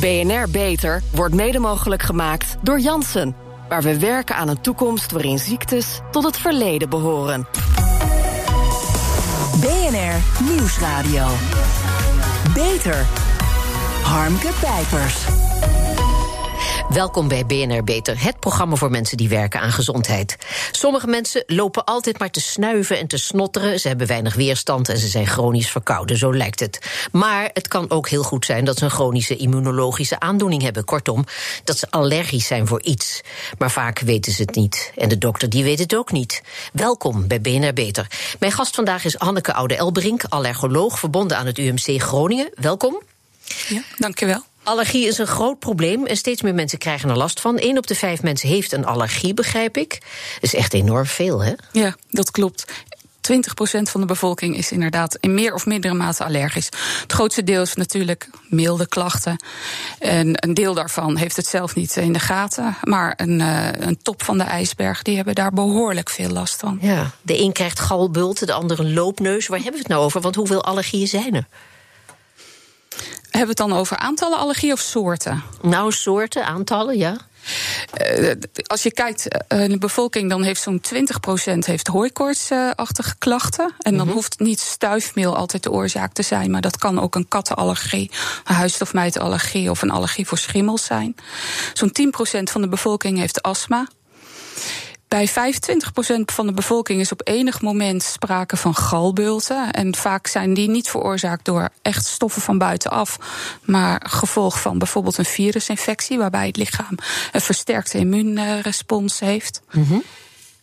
BNR 0.00 0.50
Beter 0.50 1.02
wordt 1.14 1.34
mede 1.34 1.58
mogelijk 1.58 2.02
gemaakt 2.02 2.56
door 2.62 2.80
Janssen. 2.80 3.36
Waar 3.68 3.82
we 3.82 3.98
werken 3.98 4.36
aan 4.36 4.48
een 4.48 4.60
toekomst 4.60 5.12
waarin 5.12 5.38
ziektes 5.38 6.00
tot 6.10 6.24
het 6.24 6.36
verleden 6.36 6.88
behoren. 6.88 7.46
BNR 9.60 10.44
Nieuwsradio. 10.50 11.26
Beter. 12.54 13.06
Harmke 14.02 14.50
Pijpers. 14.60 15.49
Welkom 16.90 17.28
bij 17.28 17.46
BNR 17.46 17.84
Beter, 17.84 18.22
het 18.22 18.40
programma 18.40 18.76
voor 18.76 18.90
mensen 18.90 19.16
die 19.16 19.28
werken 19.28 19.60
aan 19.60 19.72
gezondheid. 19.72 20.36
Sommige 20.70 21.06
mensen 21.06 21.44
lopen 21.46 21.84
altijd 21.84 22.18
maar 22.18 22.30
te 22.30 22.40
snuiven 22.40 22.98
en 22.98 23.06
te 23.06 23.16
snotteren. 23.16 23.80
Ze 23.80 23.88
hebben 23.88 24.06
weinig 24.06 24.34
weerstand 24.34 24.88
en 24.88 24.98
ze 24.98 25.08
zijn 25.08 25.26
chronisch 25.26 25.70
verkouden, 25.70 26.16
zo 26.16 26.34
lijkt 26.34 26.60
het. 26.60 27.08
Maar 27.12 27.50
het 27.52 27.68
kan 27.68 27.90
ook 27.90 28.08
heel 28.08 28.22
goed 28.22 28.44
zijn 28.44 28.64
dat 28.64 28.78
ze 28.78 28.84
een 28.84 28.90
chronische 28.90 29.36
immunologische 29.36 30.20
aandoening 30.20 30.62
hebben. 30.62 30.84
Kortom, 30.84 31.24
dat 31.64 31.78
ze 31.78 31.90
allergisch 31.90 32.46
zijn 32.46 32.66
voor 32.66 32.82
iets. 32.82 33.20
Maar 33.58 33.70
vaak 33.70 33.98
weten 33.98 34.32
ze 34.32 34.42
het 34.42 34.54
niet. 34.54 34.92
En 34.96 35.08
de 35.08 35.18
dokter 35.18 35.50
die 35.50 35.64
weet 35.64 35.78
het 35.78 35.94
ook 35.94 36.12
niet. 36.12 36.42
Welkom 36.72 37.26
bij 37.28 37.40
BNR 37.40 37.72
Beter. 37.72 38.06
Mijn 38.38 38.52
gast 38.52 38.74
vandaag 38.74 39.04
is 39.04 39.14
Hanneke 39.14 39.54
Oude-Elbrink, 39.54 40.24
allergoloog 40.28 40.98
verbonden 40.98 41.36
aan 41.36 41.46
het 41.46 41.58
UMC 41.58 42.02
Groningen. 42.02 42.50
Welkom. 42.54 43.02
Ja, 43.68 43.82
dankjewel. 43.98 44.49
Allergie 44.62 45.06
is 45.06 45.18
een 45.18 45.26
groot 45.26 45.58
probleem 45.58 46.06
en 46.06 46.16
steeds 46.16 46.42
meer 46.42 46.54
mensen 46.54 46.78
krijgen 46.78 47.10
er 47.10 47.16
last 47.16 47.40
van. 47.40 47.56
Eén 47.60 47.78
op 47.78 47.86
de 47.86 47.94
vijf 47.94 48.22
mensen 48.22 48.48
heeft 48.48 48.72
een 48.72 48.86
allergie, 48.86 49.34
begrijp 49.34 49.76
ik. 49.76 49.90
Dat 50.34 50.42
is 50.42 50.54
echt 50.54 50.74
enorm 50.74 51.06
veel, 51.06 51.44
hè? 51.44 51.52
Ja, 51.72 51.96
dat 52.10 52.30
klopt. 52.30 52.64
20% 53.20 53.32
van 53.82 54.00
de 54.00 54.06
bevolking 54.06 54.56
is 54.56 54.72
inderdaad 54.72 55.16
in 55.20 55.34
meer 55.34 55.54
of 55.54 55.66
mindere 55.66 55.94
mate 55.94 56.24
allergisch. 56.24 56.68
Het 57.02 57.12
grootste 57.12 57.44
deel 57.44 57.62
is 57.62 57.74
natuurlijk 57.74 58.30
milde 58.48 58.88
klachten. 58.88 59.44
En 59.98 60.30
een 60.32 60.54
deel 60.54 60.74
daarvan 60.74 61.16
heeft 61.16 61.36
het 61.36 61.46
zelf 61.46 61.74
niet 61.74 61.96
in 61.96 62.12
de 62.12 62.18
gaten. 62.18 62.76
Maar 62.82 63.12
een, 63.16 63.40
uh, 63.40 63.68
een 63.72 63.98
top 64.02 64.22
van 64.22 64.38
de 64.38 64.44
ijsberg, 64.44 65.02
die 65.02 65.16
hebben 65.16 65.34
daar 65.34 65.52
behoorlijk 65.52 66.10
veel 66.10 66.30
last 66.30 66.56
van. 66.56 66.78
Ja, 66.80 67.10
de 67.22 67.40
een 67.40 67.52
krijgt 67.52 67.80
galbulten, 67.80 68.46
de 68.46 68.52
ander 68.52 68.80
een 68.80 68.92
loopneus. 68.92 69.46
Waar 69.46 69.58
hebben 69.58 69.76
we 69.76 69.82
het 69.82 69.88
nou 69.88 70.04
over? 70.04 70.20
Want 70.20 70.34
hoeveel 70.34 70.64
allergieën 70.64 71.08
zijn 71.08 71.34
er? 71.34 71.46
Hebben 73.30 73.56
we 73.56 73.62
het 73.62 73.70
dan 73.70 73.72
over 73.72 73.96
aantallen 73.96 74.38
allergieën 74.38 74.72
of 74.72 74.80
soorten? 74.80 75.42
Nou, 75.62 75.92
soorten, 75.92 76.44
aantallen, 76.44 76.98
ja. 76.98 77.16
Uh, 78.10 78.30
als 78.66 78.82
je 78.82 78.92
kijkt 78.92 79.28
uh, 79.48 79.62
in 79.62 79.70
de 79.70 79.78
bevolking, 79.78 80.30
dan 80.30 80.42
heeft 80.42 80.62
zo'n 80.62 80.82
20% 81.54 81.58
heeft 81.58 81.86
hooikoortsachtige 81.86 83.14
klachten. 83.18 83.64
En 83.64 83.74
dan 83.82 83.92
mm 83.92 83.98
-hmm. 83.98 84.12
hoeft 84.12 84.38
niet 84.38 84.60
stuifmeel 84.60 85.36
altijd 85.36 85.62
de 85.62 85.70
oorzaak 85.70 86.12
te 86.12 86.22
zijn, 86.22 86.50
maar 86.50 86.60
dat 86.60 86.78
kan 86.78 87.00
ook 87.00 87.14
een 87.14 87.28
kattenallergie, 87.28 88.10
een 88.44 88.54
huisstofmijtallergie 88.54 89.70
of 89.70 89.82
een 89.82 89.90
allergie 89.90 90.26
voor 90.26 90.38
schimmels 90.38 90.84
zijn. 90.84 91.16
Zo'n 91.72 91.92
10% 92.38 92.42
van 92.42 92.60
de 92.60 92.68
bevolking 92.68 93.18
heeft 93.18 93.42
astma. 93.42 93.88
Bij 95.10 95.28
25% 95.28 95.32
van 96.24 96.46
de 96.46 96.52
bevolking 96.52 97.00
is 97.00 97.12
op 97.12 97.20
enig 97.24 97.60
moment 97.60 98.02
sprake 98.02 98.56
van 98.56 98.74
galbulten. 98.74 99.70
En 99.70 99.94
vaak 99.94 100.26
zijn 100.26 100.54
die 100.54 100.68
niet 100.68 100.88
veroorzaakt 100.88 101.44
door 101.44 101.68
echt 101.82 102.06
stoffen 102.06 102.42
van 102.42 102.58
buitenaf, 102.58 103.18
maar 103.64 104.02
gevolg 104.08 104.60
van 104.60 104.78
bijvoorbeeld 104.78 105.18
een 105.18 105.24
virusinfectie, 105.24 106.18
waarbij 106.18 106.46
het 106.46 106.56
lichaam 106.56 106.94
een 107.32 107.40
versterkte 107.40 107.98
immuunrespons 107.98 109.20
heeft. 109.20 109.60
Mm. 109.70 110.02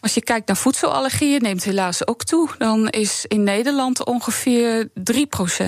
Als 0.08 0.16
je 0.16 0.24
kijkt 0.24 0.48
naar 0.48 0.58
voedselallergieën, 0.58 1.42
neemt 1.42 1.64
helaas 1.64 2.08
ook 2.08 2.24
toe. 2.24 2.50
Dan 2.58 2.90
is 2.90 3.26
in 3.28 3.44
Nederland 3.44 4.06
ongeveer 4.06 4.88
3% 4.88 4.92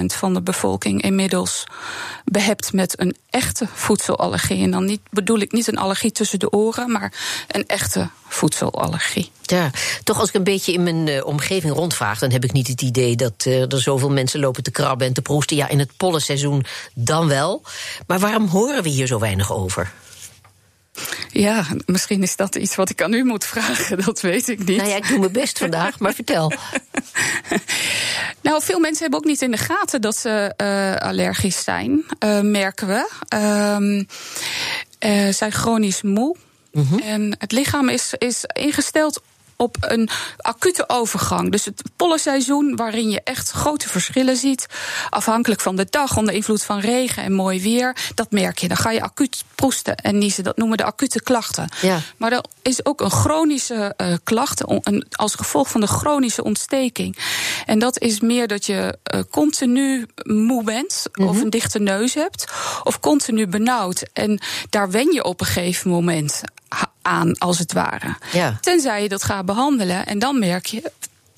van 0.06 0.34
de 0.34 0.42
bevolking 0.42 1.02
inmiddels 1.02 1.64
behept 2.26 2.74
met 2.74 3.00
een 3.00 3.16
echte 3.30 3.68
voedselallergie. 3.74 4.64
En 4.64 4.72
dan 4.72 4.86
niet, 4.86 5.02
bedoel 5.10 5.40
ik 5.40 5.52
niet 5.52 5.68
een 5.68 5.78
allergie 5.78 6.12
tussen 6.12 6.40
de 6.40 6.52
oren, 6.52 6.92
maar 6.92 7.14
een 7.48 7.68
echte 7.68 8.10
voedselallergie. 8.28 9.32
Ja, 9.42 9.72
toch 10.04 10.20
als 10.20 10.30
ik 10.30 10.36
een 10.36 10.44
beetje 10.44 10.74
in 10.74 10.84
mijn 10.84 11.08
uh, 11.08 11.26
omgeving 11.26 11.74
rondvraag, 11.74 12.20
dan 12.20 12.32
heb 12.32 12.44
ik 12.44 12.52
niet 12.52 12.68
het 12.68 12.82
idee 12.82 13.16
dat 13.16 13.46
uh, 13.48 13.72
er 13.72 13.82
zoveel 13.82 14.12
mensen 14.12 14.40
lopen 14.40 14.64
te 14.64 14.72
krabben 14.72 15.08
en 15.08 15.14
te 15.14 15.22
proesten. 15.22 15.58
Ja, 15.58 15.68
in 15.68 15.80
het 15.80 15.98
pollenseizoen 15.98 16.66
dan 16.94 17.28
wel. 17.28 17.62
Maar 18.08 18.20
waarom 18.20 18.48
horen 18.48 18.84
we 18.84 18.90
hier 18.90 19.08
zo 19.08 19.20
weinig 19.20 19.54
over? 19.54 19.94
Ja, 21.40 21.66
misschien 21.86 22.24
is 22.24 22.36
dat 22.36 22.56
iets 22.56 22.76
wat 22.76 22.90
ik 22.90 23.02
aan 23.02 23.14
u 23.14 23.24
moet 23.24 23.46
vragen, 23.46 24.02
dat 24.06 24.22
weet 24.22 24.48
ik 24.48 24.58
niet. 24.66 24.78
Nou 24.78 24.90
ja, 24.90 24.96
ik 24.96 25.08
doe 25.08 25.20
mijn 25.20 25.32
best 25.32 25.58
vandaag, 25.58 26.00
maar 26.00 26.14
vertel. 26.14 26.52
nou, 28.42 28.64
veel 28.64 28.80
mensen 28.80 29.02
hebben 29.02 29.20
ook 29.20 29.26
niet 29.26 29.42
in 29.42 29.52
de 29.52 29.58
gaten 29.58 30.02
dat 30.02 30.18
ze 30.18 30.54
uh, 30.58 30.96
allergisch 31.08 31.64
zijn, 31.64 32.06
uh, 32.24 32.40
merken 32.40 32.88
we. 32.88 33.10
Uh, 35.06 35.34
zijn 35.34 35.52
chronisch 35.52 36.02
moe. 36.02 36.36
Mm 36.72 36.88
-hmm. 36.90 37.00
En 37.00 37.36
het 37.38 37.52
lichaam 37.52 37.90
is, 37.90 38.14
is 38.18 38.44
ingesteld 38.46 39.22
op 39.62 39.78
een 39.80 40.10
acute 40.38 40.90
overgang. 40.90 41.52
Dus 41.52 41.66
het 41.66 41.82
pollenseizoen, 41.96 42.76
waarin 42.76 43.10
je 43.10 43.22
echt 43.24 43.52
grote 43.52 43.90
verschillen 43.90 44.38
ziet, 44.38 44.66
afhankelijk 45.10 45.62
van 45.62 45.76
de 45.76 45.88
dag, 45.90 46.18
onder 46.18 46.34
invloed 46.34 46.64
van 46.64 46.80
regen 46.80 47.24
en 47.24 47.34
mooi 47.34 47.62
weer, 47.62 47.96
dat 48.16 48.32
merk 48.32 48.60
je. 48.60 48.68
Dan 48.68 48.78
ga 48.78 48.92
je 48.92 49.02
acuut 49.02 49.44
proesten 49.56 49.96
en 49.96 50.18
niezen. 50.18 50.44
Dat 50.44 50.58
noemen 50.58 50.78
we 50.78 50.84
de 50.84 50.90
acute 50.90 51.22
klachten. 51.22 51.70
Ja. 51.82 52.00
Maar 52.18 52.32
er 52.32 52.44
is 52.62 52.86
ook 52.86 53.02
een 53.02 53.12
chronische 53.12 53.94
uh, 53.98 54.14
klacht 54.24 54.64
als 55.12 55.36
gevolg 55.36 55.70
van 55.70 55.82
de 55.82 55.88
chronische 55.88 56.44
ontsteking. 56.44 57.18
En 57.66 57.80
dat 57.80 58.00
is 58.00 58.20
meer 58.20 58.48
dat 58.48 58.66
je 58.66 58.98
uh, 59.14 59.22
continu 59.30 60.08
moe 60.24 60.64
bent, 60.64 61.06
mm 61.12 61.26
-hmm. 61.26 61.36
of 61.36 61.42
een 61.42 61.50
dichte 61.50 61.80
neus 61.80 62.14
hebt, 62.14 62.52
of 62.84 63.00
continu 63.00 63.48
benauwd. 63.48 64.04
En 64.14 64.40
daar 64.70 64.92
wen 64.92 65.14
je 65.14 65.24
op 65.24 65.40
een 65.40 65.46
gegeven 65.46 65.90
moment 65.90 66.42
aan, 67.10 67.38
als 67.38 67.60
het 67.60 67.74
ware. 67.74 68.16
Ja. 68.32 68.58
Tenzij 68.62 69.02
je 69.02 69.10
dat 69.10 69.24
gaat 69.24 69.46
behandelen 69.46 70.06
en 70.06 70.20
dan 70.20 70.40
merk 70.40 70.66
je 70.66 70.92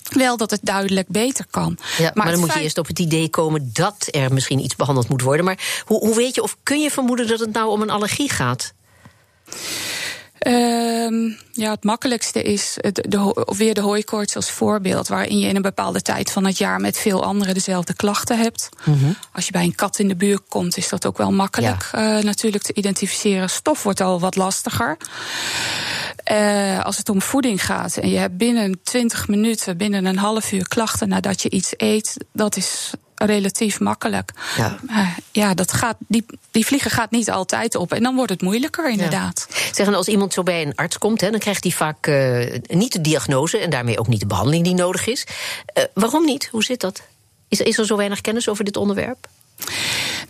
wel 0.09 0.37
dat 0.37 0.51
het 0.51 0.59
duidelijk 0.63 1.07
beter 1.07 1.45
kan. 1.49 1.77
Ja, 1.97 2.03
maar, 2.03 2.11
maar 2.13 2.31
dan 2.31 2.39
moet 2.39 2.45
feit... 2.45 2.57
je 2.57 2.63
eerst 2.63 2.77
op 2.77 2.87
het 2.87 2.99
idee 2.99 3.29
komen 3.29 3.69
dat 3.73 4.07
er 4.09 4.33
misschien 4.33 4.59
iets 4.59 4.75
behandeld 4.75 5.09
moet 5.09 5.21
worden. 5.21 5.45
Maar 5.45 5.83
hoe, 5.85 5.99
hoe 5.99 6.15
weet 6.15 6.35
je, 6.35 6.43
of 6.43 6.57
kun 6.63 6.81
je 6.81 6.91
vermoeden 6.91 7.27
dat 7.27 7.39
het 7.39 7.53
nou 7.53 7.69
om 7.69 7.81
een 7.81 7.89
allergie 7.89 8.29
gaat? 8.29 8.73
Um, 10.47 11.37
ja, 11.51 11.71
het 11.71 11.83
makkelijkste 11.83 12.41
is 12.41 12.77
de, 12.81 13.05
de, 13.07 13.45
weer 13.57 13.73
de 13.73 13.81
hooikoorts 13.81 14.35
als 14.35 14.51
voorbeeld, 14.51 15.07
waarin 15.07 15.39
je 15.39 15.47
in 15.47 15.55
een 15.55 15.61
bepaalde 15.61 16.01
tijd 16.01 16.31
van 16.31 16.45
het 16.45 16.57
jaar 16.57 16.79
met 16.79 16.97
veel 16.97 17.23
anderen 17.23 17.53
dezelfde 17.53 17.93
klachten 17.93 18.37
hebt. 18.37 18.69
Mm 18.83 18.99
-hmm. 18.99 19.15
Als 19.33 19.45
je 19.45 19.51
bij 19.51 19.63
een 19.63 19.75
kat 19.75 19.99
in 19.99 20.07
de 20.07 20.15
buurt 20.15 20.41
komt, 20.47 20.77
is 20.77 20.89
dat 20.89 21.05
ook 21.05 21.17
wel 21.17 21.31
makkelijk 21.31 21.89
ja. 21.91 22.17
uh, 22.17 22.23
natuurlijk 22.23 22.63
te 22.63 22.73
identificeren. 22.73 23.49
Stof 23.49 23.83
wordt 23.83 24.01
al 24.01 24.19
wat 24.19 24.35
lastiger. 24.35 24.97
Uh, 26.31 26.83
als 26.83 26.97
het 26.97 27.09
om 27.09 27.21
voeding 27.21 27.65
gaat 27.65 27.97
en 27.97 28.09
je 28.09 28.17
hebt 28.17 28.37
binnen 28.37 28.79
20 28.83 29.27
minuten, 29.27 29.77
binnen 29.77 30.05
een 30.05 30.17
half 30.17 30.51
uur 30.51 30.67
klachten 30.67 31.09
nadat 31.09 31.41
je 31.41 31.49
iets 31.49 31.73
eet, 31.77 32.25
dat 32.33 32.55
is 32.55 32.91
relatief 33.25 33.79
makkelijk. 33.79 34.31
Ja, 34.57 34.77
uh, 34.89 35.07
ja 35.31 35.53
dat 35.53 35.73
gaat, 35.73 35.95
die, 36.07 36.25
die 36.51 36.65
vliegen 36.65 36.91
gaat 36.91 37.11
niet 37.11 37.31
altijd 37.31 37.75
op. 37.75 37.93
En 37.93 38.03
dan 38.03 38.15
wordt 38.15 38.31
het 38.31 38.41
moeilijker, 38.41 38.89
inderdaad. 38.89 39.47
Ja. 39.49 39.55
Zeggen, 39.71 39.95
als 39.95 40.07
iemand 40.07 40.33
zo 40.33 40.43
bij 40.43 40.61
een 40.61 40.75
arts 40.75 40.97
komt, 40.97 41.21
hè, 41.21 41.29
dan 41.29 41.39
krijgt 41.39 41.63
hij 41.63 41.71
vaak 41.71 42.07
uh, 42.07 42.45
niet 42.67 42.93
de 42.93 43.01
diagnose 43.01 43.57
en 43.57 43.69
daarmee 43.69 43.99
ook 43.99 44.07
niet 44.07 44.19
de 44.19 44.25
behandeling 44.25 44.63
die 44.63 44.73
nodig 44.73 45.07
is. 45.07 45.25
Uh, 45.77 45.83
waarom 45.93 46.25
niet? 46.25 46.47
Hoe 46.51 46.63
zit 46.63 46.79
dat? 46.79 47.01
Is, 47.47 47.61
is 47.61 47.77
er 47.77 47.85
zo 47.85 47.95
weinig 47.95 48.21
kennis 48.21 48.49
over 48.49 48.63
dit 48.63 48.77
onderwerp? 48.77 49.27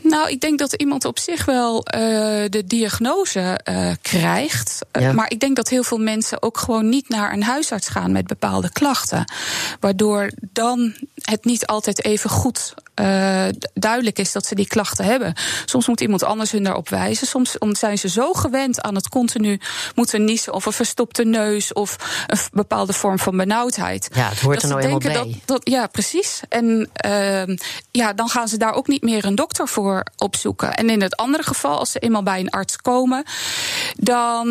Nou, 0.01 0.29
ik 0.29 0.41
denk 0.41 0.59
dat 0.59 0.73
iemand 0.73 1.05
op 1.05 1.19
zich 1.19 1.45
wel 1.45 1.75
uh, 1.77 2.01
de 2.49 2.63
diagnose 2.65 3.59
uh, 3.69 3.91
krijgt. 4.01 4.79
Ja. 4.91 5.13
Maar 5.13 5.31
ik 5.31 5.39
denk 5.39 5.55
dat 5.55 5.69
heel 5.69 5.83
veel 5.83 5.97
mensen 5.97 6.41
ook 6.41 6.57
gewoon 6.57 6.89
niet 6.89 7.09
naar 7.09 7.33
een 7.33 7.43
huisarts 7.43 7.87
gaan 7.87 8.11
met 8.11 8.27
bepaalde 8.27 8.71
klachten. 8.71 9.33
Waardoor 9.79 10.31
dan 10.39 10.93
het 11.15 11.45
niet 11.45 11.65
altijd 11.65 12.03
even 12.03 12.29
goed 12.29 12.73
uh, 12.95 13.45
duidelijk 13.73 14.19
is 14.19 14.31
dat 14.31 14.45
ze 14.45 14.55
die 14.55 14.67
klachten 14.67 15.05
hebben. 15.05 15.33
Soms 15.65 15.87
moet 15.87 16.01
iemand 16.01 16.23
anders 16.23 16.51
hun 16.51 16.63
daarop 16.63 16.89
wijzen. 16.89 17.27
Soms 17.27 17.55
zijn 17.71 17.97
ze 17.97 18.09
zo 18.09 18.33
gewend 18.33 18.81
aan 18.81 18.95
het 18.95 19.09
continu 19.09 19.59
moeten 19.95 20.23
niezen 20.23 20.53
of 20.53 20.65
een 20.65 20.73
verstopte 20.73 21.23
neus 21.23 21.73
of 21.73 21.95
een 22.27 22.37
bepaalde 22.51 22.93
vorm 22.93 23.19
van 23.19 23.37
benauwdheid. 23.37 24.09
Ja, 24.13 24.29
het 24.29 24.39
hoort 24.39 24.61
er 24.61 24.69
nou 24.69 24.81
eenmaal 24.81 24.99
bij. 24.99 25.13
Dat, 25.13 25.27
dat, 25.45 25.61
ja, 25.63 25.87
precies. 25.87 26.41
En 26.49 26.89
uh, 27.05 27.57
ja, 27.91 28.13
dan 28.13 28.29
gaan 28.29 28.47
ze 28.47 28.57
daar 28.57 28.73
ook 28.73 28.87
niet 28.87 29.01
meer 29.01 29.25
een 29.25 29.35
dokter 29.35 29.67
voor 29.67 30.03
opzoeken. 30.17 30.75
En 30.75 30.89
in 30.89 31.01
het 31.01 31.15
andere 31.15 31.43
geval, 31.43 31.77
als 31.77 31.91
ze 31.91 31.99
eenmaal 31.99 32.23
bij 32.23 32.39
een 32.39 32.49
arts 32.49 32.77
komen, 32.77 33.23
dan, 33.97 34.47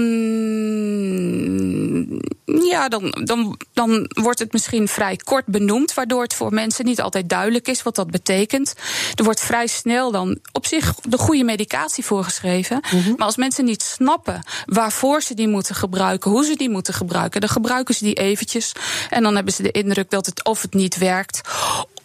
ja, 2.45 2.89
dan, 2.89 3.15
dan, 3.25 3.59
dan 3.73 4.11
wordt 4.23 4.39
het 4.39 4.53
misschien 4.53 4.89
vrij 4.89 5.17
kort 5.17 5.47
benoemd, 5.47 5.95
waardoor 5.95 6.23
het 6.23 6.35
voor 6.35 6.55
mensen 6.55 6.85
niet 6.85 7.01
altijd 7.01 7.29
duidelijk 7.29 7.69
is 7.69 7.83
wat 7.83 7.95
dat 7.95 8.11
betekent. 8.11 8.75
Er 9.15 9.25
wordt 9.25 9.41
vrij 9.41 9.67
snel 9.67 10.11
dan 10.11 10.39
op 10.53 10.67
zich 10.67 10.95
de 10.95 11.19
goede 11.19 11.45
medicatie 11.45 12.05
voorgeschreven. 12.05 12.83
Mm 12.93 13.01
-hmm. 13.03 13.15
Maar 13.17 13.27
als 13.27 13.37
mensen 13.37 13.65
niet 13.65 13.83
snappen 13.83 14.43
waarvoor 14.67 15.23
ze 15.23 15.35
die 15.35 15.49
moeten 15.49 15.75
gebruiken, 15.75 16.31
hoe 16.31 16.45
ze 16.45 16.57
die 16.57 16.71
moeten 16.71 16.95
gebruiken, 16.95 17.41
dan 17.41 17.51
gebruiken 17.51 17.95
ze 17.95 18.05
die 18.05 18.15
eventjes. 18.15 18.73
En 19.11 19.23
dan 19.23 19.35
hebben 19.35 19.53
ze 19.53 19.63
de 19.63 19.71
indruk 19.71 20.11
dat 20.11 20.27
het 20.27 20.45
of 20.45 20.63
het 20.63 20.75
niet 20.75 20.99
werkt 20.99 21.41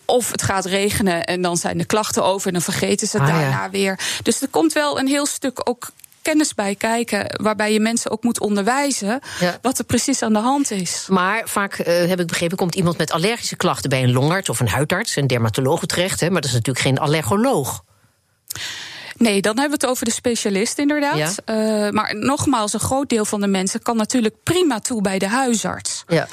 Of 0.05 0.31
het 0.31 0.41
gaat 0.41 0.65
regenen 0.65 1.23
en 1.23 1.41
dan 1.41 1.57
zijn 1.57 1.77
de 1.77 1.85
klachten 1.85 2.23
over 2.23 2.47
en 2.47 2.53
dan 2.53 2.61
vergeten 2.61 3.07
ze 3.07 3.17
het 3.17 3.29
Ah, 3.29 3.33
ja. 3.33 3.41
daarna 3.41 3.69
weer. 3.69 3.99
Dus 4.23 4.41
er 4.41 4.47
komt 4.47 4.73
wel 4.73 4.99
een 4.99 5.07
heel 5.07 5.25
stuk 5.25 5.69
ook 5.69 5.89
kennis 6.25 6.53
bij 6.53 6.75
kijken, 6.75 7.41
waarbij 7.41 7.73
je 7.73 7.79
mensen 7.79 8.11
ook 8.11 8.23
moet 8.23 8.39
onderwijzen 8.39 9.19
Ja. 9.39 9.57
wat 9.61 9.77
er 9.79 9.85
precies 9.85 10.21
aan 10.21 10.33
de 10.33 10.39
hand 10.39 10.71
is. 10.71 11.05
Maar 11.09 11.41
vaak, 11.45 11.73
eh, 11.73 12.07
heb 12.07 12.19
ik 12.19 12.27
begrepen, 12.27 12.57
komt 12.57 12.75
iemand 12.75 12.97
met 12.97 13.11
allergische 13.11 13.55
klachten 13.55 13.89
bij 13.89 14.03
een 14.03 14.11
longarts 14.11 14.49
of 14.49 14.59
een 14.59 14.67
huidarts, 14.67 15.15
een 15.15 15.27
dermatoloog 15.27 15.85
terecht. 15.85 16.19
Hè, 16.19 16.29
maar 16.29 16.41
dat 16.41 16.49
is 16.49 16.55
natuurlijk 16.55 16.85
geen 16.85 16.99
allergoloog. 16.99 17.83
Nee, 19.17 19.41
dan 19.41 19.59
hebben 19.59 19.79
we 19.79 19.85
het 19.85 19.93
over 19.95 20.05
de 20.05 20.11
specialist 20.11 20.77
inderdaad. 20.77 21.17
Ja. 21.17 21.31
Eh, 21.85 21.91
maar 21.91 22.15
nogmaals, 22.15 22.73
een 22.73 22.79
groot 22.79 23.09
deel 23.09 23.25
van 23.25 23.41
de 23.41 23.47
mensen 23.47 23.81
kan 23.81 23.97
natuurlijk 23.97 24.35
prima 24.43 24.79
toe 24.79 25.01
bij 25.01 25.19
de 25.19 25.27
huisarts. 25.27 26.03
Ja. 26.07 26.27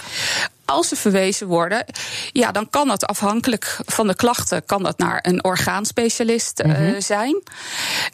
Als 0.73 0.89
ze 0.89 0.97
verwezen 0.97 1.47
worden, 1.47 1.85
ja, 2.33 2.53
dan 2.53 2.71
kan 2.71 2.89
dat 2.89 3.07
afhankelijk 3.07 3.79
van 3.87 4.07
de 4.07 4.15
klachten, 4.15 4.65
kan 4.65 4.83
dat 4.83 4.99
naar 4.99 5.19
een 5.23 5.45
orgaanspecialist 5.45 6.61
eh, 6.61 6.71
Mhm. 6.71 7.01
zijn. 7.01 7.43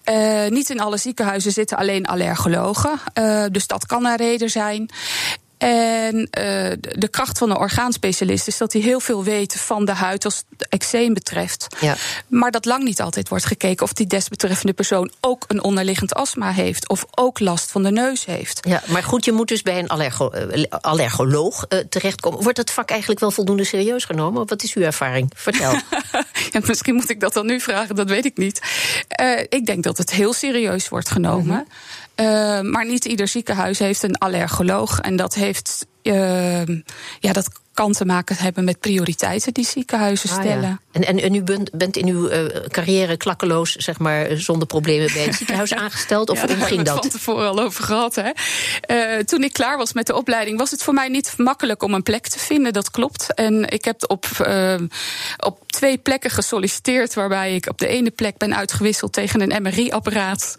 Eh, 0.05 0.47
niet 0.49 0.71
in 0.71 0.81
alle 0.81 0.97
ziekenhuizen 0.97 1.53
zitten 1.53 1.77
alleen 1.77 2.07
allergologen, 2.07 3.01
eh, 3.13 3.45
dus 3.51 3.67
dat 3.67 3.87
kan 3.87 4.05
een 4.07 4.17
reden 4.17 4.51
zijn. 4.51 4.91
En 5.59 6.29
eh, 6.31 6.73
de 6.81 7.09
kracht 7.11 7.39
van 7.39 7.51
een 7.51 7.57
orgaanspecialist 7.57 8.47
is 8.47 8.59
dat 8.59 8.73
hij 8.73 8.83
heel 8.83 9.01
veel 9.01 9.25
weet 9.25 9.61
van 9.61 9.85
de 9.85 9.93
huid 9.93 10.25
als 10.25 10.45
het 10.59 10.69
eczeem 10.69 11.15
betreft. 11.15 11.67
Ja. 11.81 11.97
Maar 12.29 12.51
dat 12.51 12.65
lang 12.65 12.85
niet 12.85 13.01
altijd 13.01 13.29
wordt 13.29 13.45
gekeken 13.45 13.85
of 13.85 13.93
die 13.93 14.07
desbetreffende 14.07 14.73
persoon 14.73 15.11
ook 15.21 15.45
een 15.49 15.63
onderliggend 15.63 16.15
astma 16.15 16.53
heeft 16.53 16.89
of 16.89 17.05
ook 17.11 17.41
last 17.41 17.71
van 17.71 17.83
de 17.83 17.91
neus 17.91 18.25
heeft. 18.25 18.61
Ja, 18.69 18.83
maar 18.87 19.03
goed, 19.03 19.25
je 19.25 19.33
moet 19.33 19.49
dus 19.49 19.63
bij 19.63 19.79
een 19.79 19.89
allergo, 19.89 20.31
eh, 20.31 20.65
allergoloog 20.71 21.65
eh, 21.65 21.79
terechtkomen. 21.79 22.43
Wordt 22.43 22.57
dat 22.57 22.71
vak 22.71 22.91
eigenlijk 22.91 23.21
wel 23.21 23.31
voldoende 23.31 23.65
serieus 23.65 24.05
genomen? 24.05 24.47
Wat 24.47 24.63
is 24.63 24.75
uw 24.75 24.83
ervaring? 24.83 25.31
Vertel. 25.35 25.75
Ja, 26.51 26.61
misschien 26.67 26.95
moet 26.95 27.11
ik 27.11 27.21
dat 27.21 27.33
dan 27.33 27.47
nu 27.47 27.61
vragen, 27.61 27.95
dat 27.95 28.09
weet 28.09 28.25
ik 28.25 28.37
niet. 28.37 28.61
Ik 29.49 29.67
denk 29.67 29.83
dat 29.83 29.99
het 29.99 30.11
heel 30.11 30.33
serieus 30.33 30.89
wordt 30.89 31.11
genomen. 31.11 31.57
Eh, 31.57 31.67
maar 32.61 32.87
niet 32.87 33.05
ieder 33.05 33.29
ziekenhuis 33.29 33.79
heeft 33.79 34.03
een 34.03 34.19
allergoloog. 34.19 35.01
En 35.01 35.17
dat 35.17 35.35
heeft. 35.35 35.87
eh, 36.03 36.67
ja, 37.21 37.33
dat 37.33 37.49
kan 37.79 37.93
te 37.93 38.05
maken 38.05 38.37
hebben 38.37 38.65
met 38.65 38.81
prioriteiten 38.81 39.53
die 39.55 39.67
ziekenhuizen 39.67 40.31
Ah, 40.31 40.37
ja. 40.37 40.43
stellen. 40.43 40.81
En, 40.93 41.05
en, 41.07 41.21
en 41.23 41.35
u 41.35 41.43
bent, 41.43 41.71
bent 41.73 41.97
in 41.97 42.07
uw 42.09 42.29
eh, 42.29 42.61
carrière 42.69 43.17
klakkeloos, 43.17 43.73
zeg 43.73 43.99
maar, 43.99 44.27
zonder 44.37 44.67
problemen 44.67 45.13
bij 45.13 45.23
het 45.23 45.35
ziekenhuis 45.41 45.75
aangesteld? 45.75 46.31
Of 46.31 46.41
Ja, 46.41 46.47
hoe 46.47 46.57
daar 46.57 46.67
ging 46.67 46.77
hebben 46.77 46.95
we 46.95 47.01
het 47.01 47.03
dat? 47.03 47.13
van 47.13 47.21
tevoren 47.21 47.49
al 47.49 47.61
over 47.61 47.85
gehad. 47.85 48.15
Hè? 48.15 48.31
Eh, 48.81 49.25
toen 49.25 49.43
ik 49.43 49.53
klaar 49.53 49.77
was 49.79 49.93
met 49.93 50.07
de 50.07 50.15
opleiding, 50.17 50.59
was 50.59 50.71
het 50.71 50.83
voor 50.83 50.95
mij 50.95 51.09
niet 51.09 51.35
makkelijk 51.37 51.83
om 51.83 51.95
een 51.95 52.03
plek 52.03 52.27
te 52.29 52.39
vinden. 52.39 52.73
Dat 52.73 52.91
klopt. 52.91 53.35
En 53.35 53.69
ik 53.71 53.85
heb 53.85 54.05
op, 54.07 54.27
eh, 54.45 54.75
op 55.37 55.73
twee 55.73 55.99
plekken 55.99 56.31
gesolliciteerd, 56.31 57.15
waarbij 57.15 57.55
ik 57.55 57.67
op 57.69 57.79
de 57.79 57.87
ene 57.87 58.11
plek 58.11 58.37
ben 58.37 58.57
uitgewisseld 58.57 59.13
tegen 59.13 59.41
een 59.41 59.63
MRI-apparaat. 59.63 60.55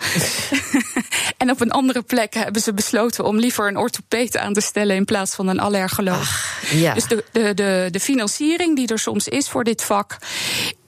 en 1.37 1.51
op 1.51 1.61
een 1.61 1.71
andere 1.71 2.01
plek 2.01 2.33
hebben 2.33 2.61
ze 2.61 2.73
besloten 2.73 3.25
om 3.25 3.37
liever 3.39 3.67
een 3.67 3.77
orthopeet 3.77 4.37
aan 4.37 4.53
te 4.53 4.61
stellen 4.61 4.95
in 4.95 5.05
plaats 5.05 5.35
van 5.35 5.47
een 5.47 5.59
allergoloog. 5.59 6.57
Ja. 6.71 6.93
Dus 6.93 7.07
de, 7.09 7.23
de, 7.31 7.53
de, 7.53 7.87
de 7.91 7.99
financiering 7.99 8.75
die 8.75 8.87
er 8.87 8.99
soms 8.99 9.27
is 9.27 9.49
voor 9.49 9.63
dit 9.63 9.83
vak. 9.83 10.17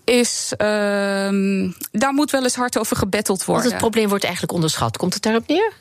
Is, 0.03 0.53
ehm, 0.57 1.69
daar 1.91 2.13
moet 2.13 2.31
wel 2.31 2.43
eens 2.43 2.55
hard 2.55 2.77
over 2.77 2.95
gebetteld 2.95 3.37
Want 3.37 3.47
worden. 3.49 3.71
het 3.71 3.77
probleem 3.81 4.07
wordt 4.09 4.23
eigenlijk 4.23 4.53
onderschat. 4.53 4.97
Komt 4.97 5.13
het 5.13 5.23
daarop 5.23 5.47
neer? 5.47 5.73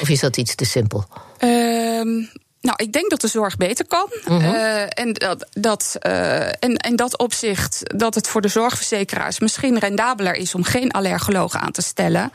Of 0.00 0.08
is 0.08 0.20
dat 0.20 0.36
iets 0.36 0.54
te 0.54 0.64
simpel? 0.64 1.04
Ehm, 1.38 2.24
nou, 2.60 2.76
ik 2.82 2.92
denk 2.92 3.10
dat 3.10 3.20
de 3.20 3.28
zorg 3.28 3.56
beter 3.56 3.86
kan. 3.86 4.08
Eh, 4.24 4.82
en, 4.82 5.12
dat, 5.12 5.46
dat, 5.52 5.96
eh, 5.98 6.46
en, 6.46 6.76
en 6.76 6.96
dat 6.96 7.18
opzicht 7.18 7.82
dat 7.98 8.14
het 8.14 8.28
voor 8.28 8.40
de 8.40 8.48
zorgverzekeraars 8.48 9.38
misschien 9.38 9.78
rendabeler 9.78 10.34
is 10.34 10.54
om 10.54 10.62
geen 10.64 10.90
allergoloog 10.90 11.54
aan 11.54 11.72
te 11.72 11.82
stellen. 11.82 12.32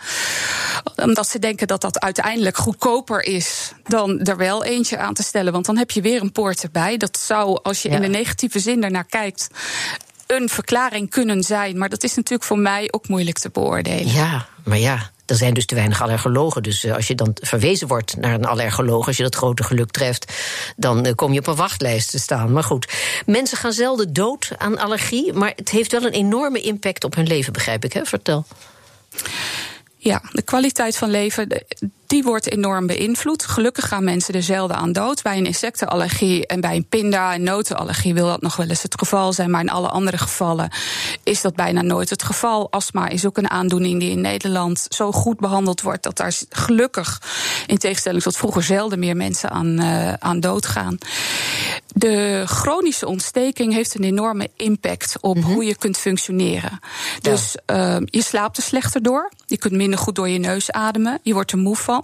Omdat 0.95 1.29
ze 1.29 1.39
denken 1.39 1.67
dat 1.67 1.81
dat 1.81 1.99
uiteindelijk 1.99 2.57
goedkoper 2.57 3.23
is 3.23 3.71
dan 3.87 4.19
er 4.19 4.37
wel 4.37 4.63
eentje 4.63 4.97
aan 4.97 5.13
te 5.13 5.23
stellen. 5.23 5.53
Want 5.53 5.65
dan 5.65 5.77
heb 5.77 5.91
je 5.91 6.01
weer 6.01 6.21
een 6.21 6.31
poort 6.31 6.63
erbij. 6.63 6.97
Dat 6.97 7.17
zou, 7.19 7.59
als 7.63 7.81
je 7.81 7.89
Ja. 7.89 7.95
in 7.95 8.01
de 8.01 8.07
negatieve 8.07 8.59
zin 8.59 8.81
daarnaar 8.81 9.05
kijkt. 9.05 9.47
Een 10.27 10.49
verklaring 10.49 11.09
kunnen 11.09 11.43
zijn, 11.43 11.77
maar 11.77 11.89
dat 11.89 12.03
is 12.03 12.15
natuurlijk 12.15 12.43
voor 12.43 12.59
mij 12.59 12.87
ook 12.91 13.07
moeilijk 13.07 13.37
te 13.37 13.49
beoordelen. 13.49 14.11
Ja, 14.13 14.45
maar 14.63 14.77
ja, 14.77 15.09
er 15.25 15.35
zijn 15.35 15.53
dus 15.53 15.65
te 15.65 15.75
weinig 15.75 16.01
allergologen. 16.01 16.63
Dus 16.63 16.83
eh, 16.83 16.95
als 16.95 17.07
je 17.07 17.15
dan 17.15 17.31
verwezen 17.41 17.87
wordt 17.87 18.17
naar 18.17 18.33
een 18.33 18.45
allergoloog, 18.45 19.07
als 19.07 19.17
je 19.17 19.23
dat 19.23 19.35
grote 19.35 19.63
geluk 19.63 19.91
treft, 19.91 20.33
dan 20.75 21.05
eh, 21.05 21.15
kom 21.15 21.33
je 21.33 21.39
op 21.39 21.47
een 21.47 21.55
wachtlijst 21.55 22.09
te 22.09 22.19
staan. 22.19 22.51
Maar 22.51 22.63
goed, 22.63 22.93
mensen 23.25 23.57
gaan 23.57 23.73
zelden 23.73 24.13
dood 24.13 24.51
aan 24.57 24.77
allergie, 24.77 25.33
maar 25.33 25.53
het 25.55 25.69
heeft 25.69 25.91
wel 25.91 26.05
een 26.05 26.11
enorme 26.11 26.61
impact 26.61 27.03
op 27.03 27.15
hun 27.15 27.27
leven, 27.27 27.53
begrijp 27.53 27.85
ik, 27.85 27.93
hè? 27.93 28.05
Vertel. 28.05 28.45
Ja, 29.97 30.21
de 30.31 30.41
kwaliteit 30.41 30.97
van 30.97 31.09
leven, 31.09 31.65
die 32.07 32.23
wordt 32.23 32.51
enorm 32.51 32.87
beïnvloed. 32.87 33.45
Gelukkig 33.45 33.87
gaan 33.87 34.03
mensen 34.03 34.33
er 34.33 34.43
zelden 34.43 34.77
aan 34.77 34.91
dood. 34.91 35.21
Bij 35.21 35.37
een 35.37 35.45
insectenallergie 35.45 36.47
en 36.47 36.61
bij 36.61 36.75
een 36.75 36.87
pinda- 36.87 37.33
en 37.33 37.43
notenallergie 37.43 38.13
wil 38.13 38.27
dat 38.27 38.41
nog 38.41 38.55
wel 38.55 38.67
eens 38.67 38.83
het 38.83 38.97
geval 38.97 39.33
zijn. 39.33 39.51
Maar 39.51 39.61
in 39.61 39.69
alle 39.69 39.87
andere 39.87 40.17
gevallen 40.17 40.69
is 41.23 41.41
dat 41.41 41.55
bijna 41.55 41.81
nooit 41.81 42.09
het 42.09 42.23
geval. 42.23 42.71
Astma 42.71 43.07
is 43.07 43.25
ook 43.25 43.37
een 43.37 43.49
aandoening 43.49 43.99
die 43.99 44.11
in 44.11 44.21
Nederland 44.21 44.87
zo 44.89 45.11
goed 45.11 45.39
behandeld 45.39 45.81
wordt 45.81 46.03
dat 46.03 46.17
daar 46.17 46.33
gelukkig, 46.49 47.21
in 47.67 47.77
tegenstelling 47.77 48.23
tot 48.23 48.37
vroeger, 48.37 48.63
zelden 48.63 48.99
meer 48.99 49.15
mensen 49.15 49.49
aan, 49.49 49.79
eh, 49.79 50.13
aan 50.13 50.39
dood 50.39 50.65
gaan. 50.65 50.97
De 51.87 52.43
chronische 52.45 53.07
ontsteking 53.07 53.73
heeft 53.73 53.95
een 53.95 54.03
enorme 54.03 54.49
impact 54.55 55.15
op 55.21 55.43
hoe 55.43 55.65
je 55.65 55.75
kunt 55.75 55.97
functioneren. 55.97 56.79
Dus 57.21 57.55
eh, 57.65 57.97
je 58.05 58.21
slaapt 58.21 58.57
er 58.57 58.63
slechter 58.63 59.03
door. 59.03 59.31
Je 59.45 59.57
kunt 59.57 59.73
minder 59.73 59.99
goed 59.99 60.15
door 60.15 60.29
je 60.29 60.39
neus 60.39 60.71
ademen. 60.71 61.19
Je 61.23 61.33
wordt 61.33 61.51
er 61.51 61.57
moe 61.57 61.75
van. 61.75 61.94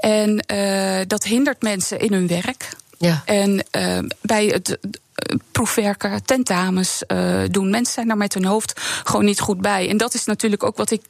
En 0.00 0.38
eh, 0.38 1.00
dat 1.06 1.24
hindert 1.24 1.62
mensen 1.62 1.98
in 1.98 2.12
hun 2.12 2.26
werk. 2.26 2.68
Ja. 2.98 3.22
En 3.24 3.64
eh, 3.70 3.98
bij 4.20 4.46
het 4.46 4.78
eh, 4.78 5.36
proefwerken, 5.52 6.24
tentamens 6.24 7.02
doen. 7.50 7.70
Mensen 7.70 7.94
zijn 7.94 8.08
daar 8.08 8.16
met 8.16 8.34
hun 8.34 8.44
hoofd 8.44 8.80
gewoon 9.04 9.24
niet 9.24 9.40
goed 9.40 9.60
bij. 9.60 9.88
En 9.88 9.96
dat 9.96 10.14
is 10.14 10.24
natuurlijk 10.24 10.62
ook 10.62 10.76
wat 10.76 10.90
ik 10.90 11.02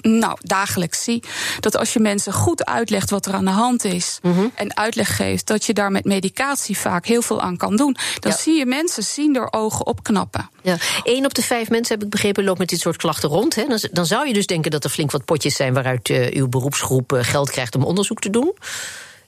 nou, 0.00 0.36
dagelijks 0.40 1.02
zie. 1.04 1.22
Dat 1.60 1.76
als 1.76 1.92
je 1.92 2.00
mensen 2.00 2.32
goed 2.32 2.64
uitlegt 2.64 3.10
wat 3.10 3.26
er 3.26 3.32
aan 3.34 3.44
de 3.44 3.50
hand 3.50 3.84
is. 3.84 4.18
en 4.54 4.76
uitleg 4.76 5.16
geeft 5.16 5.46
dat 5.46 5.64
je 5.64 5.72
daar 5.72 5.90
met 5.90 6.04
medicatie 6.04 6.78
vaak 6.78 7.06
heel 7.06 7.22
veel 7.22 7.40
aan 7.40 7.56
kan 7.56 7.76
doen. 7.76 7.96
dan 8.18 8.30
Ja. 8.32 8.36
zie 8.38 8.58
je 8.58 8.66
mensen 8.66 9.02
zien 9.02 9.32
door 9.32 9.48
ogen 9.50 9.86
opknappen. 9.86 10.50
Ja, 10.62 10.76
één 11.02 11.24
op 11.24 11.34
de 11.34 11.42
vijf 11.42 11.70
mensen, 11.70 11.94
heb 11.94 12.04
ik 12.04 12.10
begrepen, 12.10 12.44
loopt 12.44 12.58
met 12.58 12.68
dit 12.68 12.80
soort 12.80 12.96
klachten 12.96 13.28
rond. 13.28 13.54
Hè. 13.54 13.64
Dan, 13.66 13.78
dan 13.92 14.06
zou 14.06 14.26
je 14.26 14.32
dus 14.32 14.46
denken 14.46 14.70
dat 14.70 14.84
er 14.84 14.90
flink 14.90 15.10
wat 15.10 15.24
potjes 15.24 15.54
zijn 15.56 15.74
waaruit 15.74 16.10
eh, 16.10 16.36
uw 16.36 16.48
beroepsgroep 16.48 17.12
eh, 17.12 17.24
geld 17.24 17.50
krijgt 17.50 17.74
om 17.74 17.84
onderzoek 17.84 18.20
te 18.20 18.30
doen. 18.30 18.52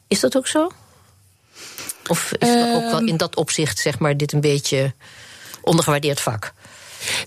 Is 0.09 0.21
dat 0.21 0.37
ook 0.37 0.47
zo? 0.47 0.71
Of 2.07 2.33
is 2.39 2.49
het 2.49 2.75
ook 2.75 2.83
wel 2.91 2.99
Ehm. 2.99 3.07
in 3.07 3.17
dat 3.17 3.37
opzicht, 3.37 3.79
zeg 3.79 3.99
maar, 3.99 4.17
dit 4.17 4.33
een 4.33 4.41
beetje 4.41 4.95
ondergewaardeerd 5.63 6.21
vak? 6.21 6.53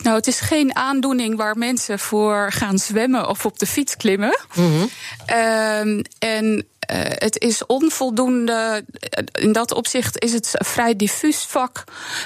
Nou, 0.03 0.15
het 0.15 0.27
is 0.27 0.39
geen 0.39 0.75
aandoening 0.75 1.37
waar 1.37 1.57
mensen 1.57 1.99
voor 1.99 2.51
gaan 2.51 2.77
zwemmen 2.77 3.29
of 3.29 3.45
op 3.45 3.59
de 3.59 3.67
fiets 3.67 3.97
klimmen. 3.97 4.39
Ehm, 5.25 6.01
en 6.19 6.65
eh, 6.87 6.99
het 7.03 7.39
is 7.39 7.65
onvoldoende. 7.65 8.85
In 9.31 9.51
dat 9.51 9.73
opzicht 9.73 10.19
is 10.19 10.33
het 10.33 10.49
een 10.53 10.65
vrij 10.65 10.95
diffuus 10.95 11.45
vak, 11.47 11.83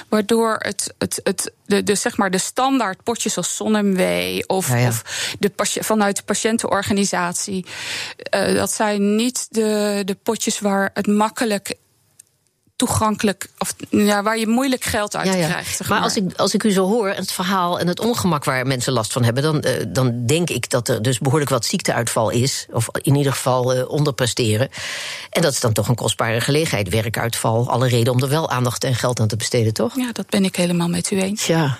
waardoor 0.08 0.56
het, 0.58 0.94
het, 0.98 1.20
het, 1.24 1.52
de, 1.66 1.82
de, 1.82 1.94
zeg 1.94 2.16
maar 2.16 2.30
de 2.30 2.38
standaard 2.38 3.02
potjes 3.02 3.36
als 3.36 3.56
ZonMW 3.56 4.00
of, 4.46 4.68
Ja, 4.68 4.76
ja. 4.76 4.88
of 4.88 5.02
de, 5.38 5.52
vanuit 5.80 6.16
de 6.16 6.22
patiëntenorganisatie, 6.22 7.66
eh, 8.16 8.54
dat 8.54 8.72
zijn 8.72 9.16
niet 9.16 9.46
de, 9.50 10.02
de 10.04 10.16
potjes 10.22 10.60
waar 10.60 10.90
het 10.94 11.06
makkelijk 11.06 11.74
toegankelijk, 12.86 13.48
of 13.58 13.74
ja, 13.90 14.22
waar 14.22 14.38
je 14.38 14.46
moeilijk 14.46 14.84
geld 14.84 15.16
uit 15.16 15.30
krijgt. 15.30 15.76
zeg 15.76 15.88
Maar 15.88 16.00
als 16.00 16.16
ik, 16.16 16.32
als 16.36 16.54
ik 16.54 16.62
u 16.62 16.70
zo 16.70 16.86
hoor, 16.86 17.08
het 17.08 17.32
verhaal 17.32 17.80
en 17.80 17.86
het 17.86 18.00
ongemak 18.00 18.44
waar 18.44 18.66
mensen 18.66 18.92
last 18.92 19.12
van 19.12 19.24
hebben, 19.24 19.42
dan, 19.42 19.60
eh, 19.60 19.84
dan 19.88 20.26
denk 20.26 20.50
ik 20.50 20.70
dat 20.70 20.88
er 20.88 21.02
dus 21.02 21.18
behoorlijk 21.18 21.50
wat 21.50 21.64
ziekteuitval 21.64 22.30
is. 22.30 22.66
Of 22.70 22.88
in 22.92 23.14
ieder 23.14 23.32
geval 23.32 23.74
eh, 23.74 23.88
onderpresteren. 23.88 24.68
En 25.30 25.42
dat 25.42 25.52
is 25.52 25.60
dan 25.60 25.72
toch 25.72 25.88
een 25.88 25.94
kostbare 25.94 26.40
gelegenheid. 26.40 26.88
Werkuitval, 26.88 27.70
alle 27.70 27.88
reden 27.88 28.12
om 28.12 28.22
er 28.22 28.28
wel 28.28 28.50
aandacht 28.50 28.84
en 28.84 28.94
geld 28.94 29.20
aan 29.20 29.28
te 29.28 29.36
besteden, 29.36 29.72
toch? 29.72 29.96
Ja, 29.96 30.12
dat 30.12 30.26
ben 30.26 30.44
ik 30.44 30.56
helemaal 30.56 30.88
met 30.88 31.10
u 31.10 31.20
eens. 31.20 31.42
Tja. 31.42 31.78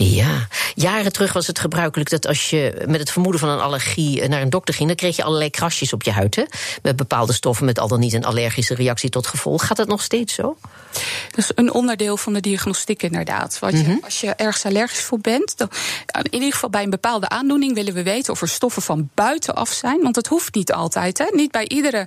Ja, 0.00 0.46
jaren 0.74 1.12
terug 1.12 1.32
was 1.32 1.46
het 1.46 1.58
gebruikelijk 1.58 2.10
dat 2.10 2.26
als 2.26 2.50
je 2.50 2.84
met 2.86 3.00
het 3.00 3.10
vermoeden 3.10 3.40
van 3.40 3.50
een 3.50 3.60
allergie 3.60 4.28
naar 4.28 4.42
een 4.42 4.50
dokter 4.50 4.74
ging, 4.74 4.88
dan 4.88 4.96
kreeg 4.96 5.16
je 5.16 5.22
allerlei 5.22 5.50
krasjes 5.50 5.92
op 5.92 6.02
je 6.02 6.10
huid. 6.10 6.34
Hè? 6.34 6.42
Met 6.82 6.96
bepaalde 6.96 7.32
stoffen, 7.32 7.64
met 7.64 7.78
al 7.78 7.88
dan 7.88 8.00
niet 8.00 8.12
een 8.12 8.24
allergische 8.24 8.74
reactie 8.74 9.10
tot 9.10 9.26
gevolg. 9.26 9.66
Gaat 9.66 9.76
dat 9.76 9.88
nog 9.88 10.02
steeds 10.02 10.34
zo? 10.34 10.56
Dat 11.30 11.38
is 11.38 11.50
een 11.54 11.72
onderdeel 11.72 12.16
van 12.16 12.32
de 12.32 12.40
diagnostiek, 12.40 13.02
inderdaad. 13.02 13.58
Want 13.58 13.74
mhm. 13.74 13.96
als 14.04 14.20
je 14.20 14.34
ergens 14.34 14.64
allergisch 14.64 15.02
voor 15.02 15.18
bent, 15.18 15.56
dan 15.56 15.70
in 16.22 16.34
ieder 16.34 16.52
geval 16.52 16.70
bij 16.70 16.82
een 16.82 16.90
bepaalde 16.90 17.28
aandoening 17.28 17.74
willen 17.74 17.94
we 17.94 18.02
weten 18.02 18.32
of 18.32 18.42
er 18.42 18.48
stoffen 18.48 18.82
van 18.82 19.10
buitenaf 19.14 19.68
zijn. 19.68 20.02
Want 20.02 20.16
het 20.16 20.26
hoeft 20.26 20.54
niet 20.54 20.72
altijd. 20.72 21.18
Hè? 21.18 21.26
Niet 21.32 21.50
bij 21.50 21.68
iedere 21.68 22.06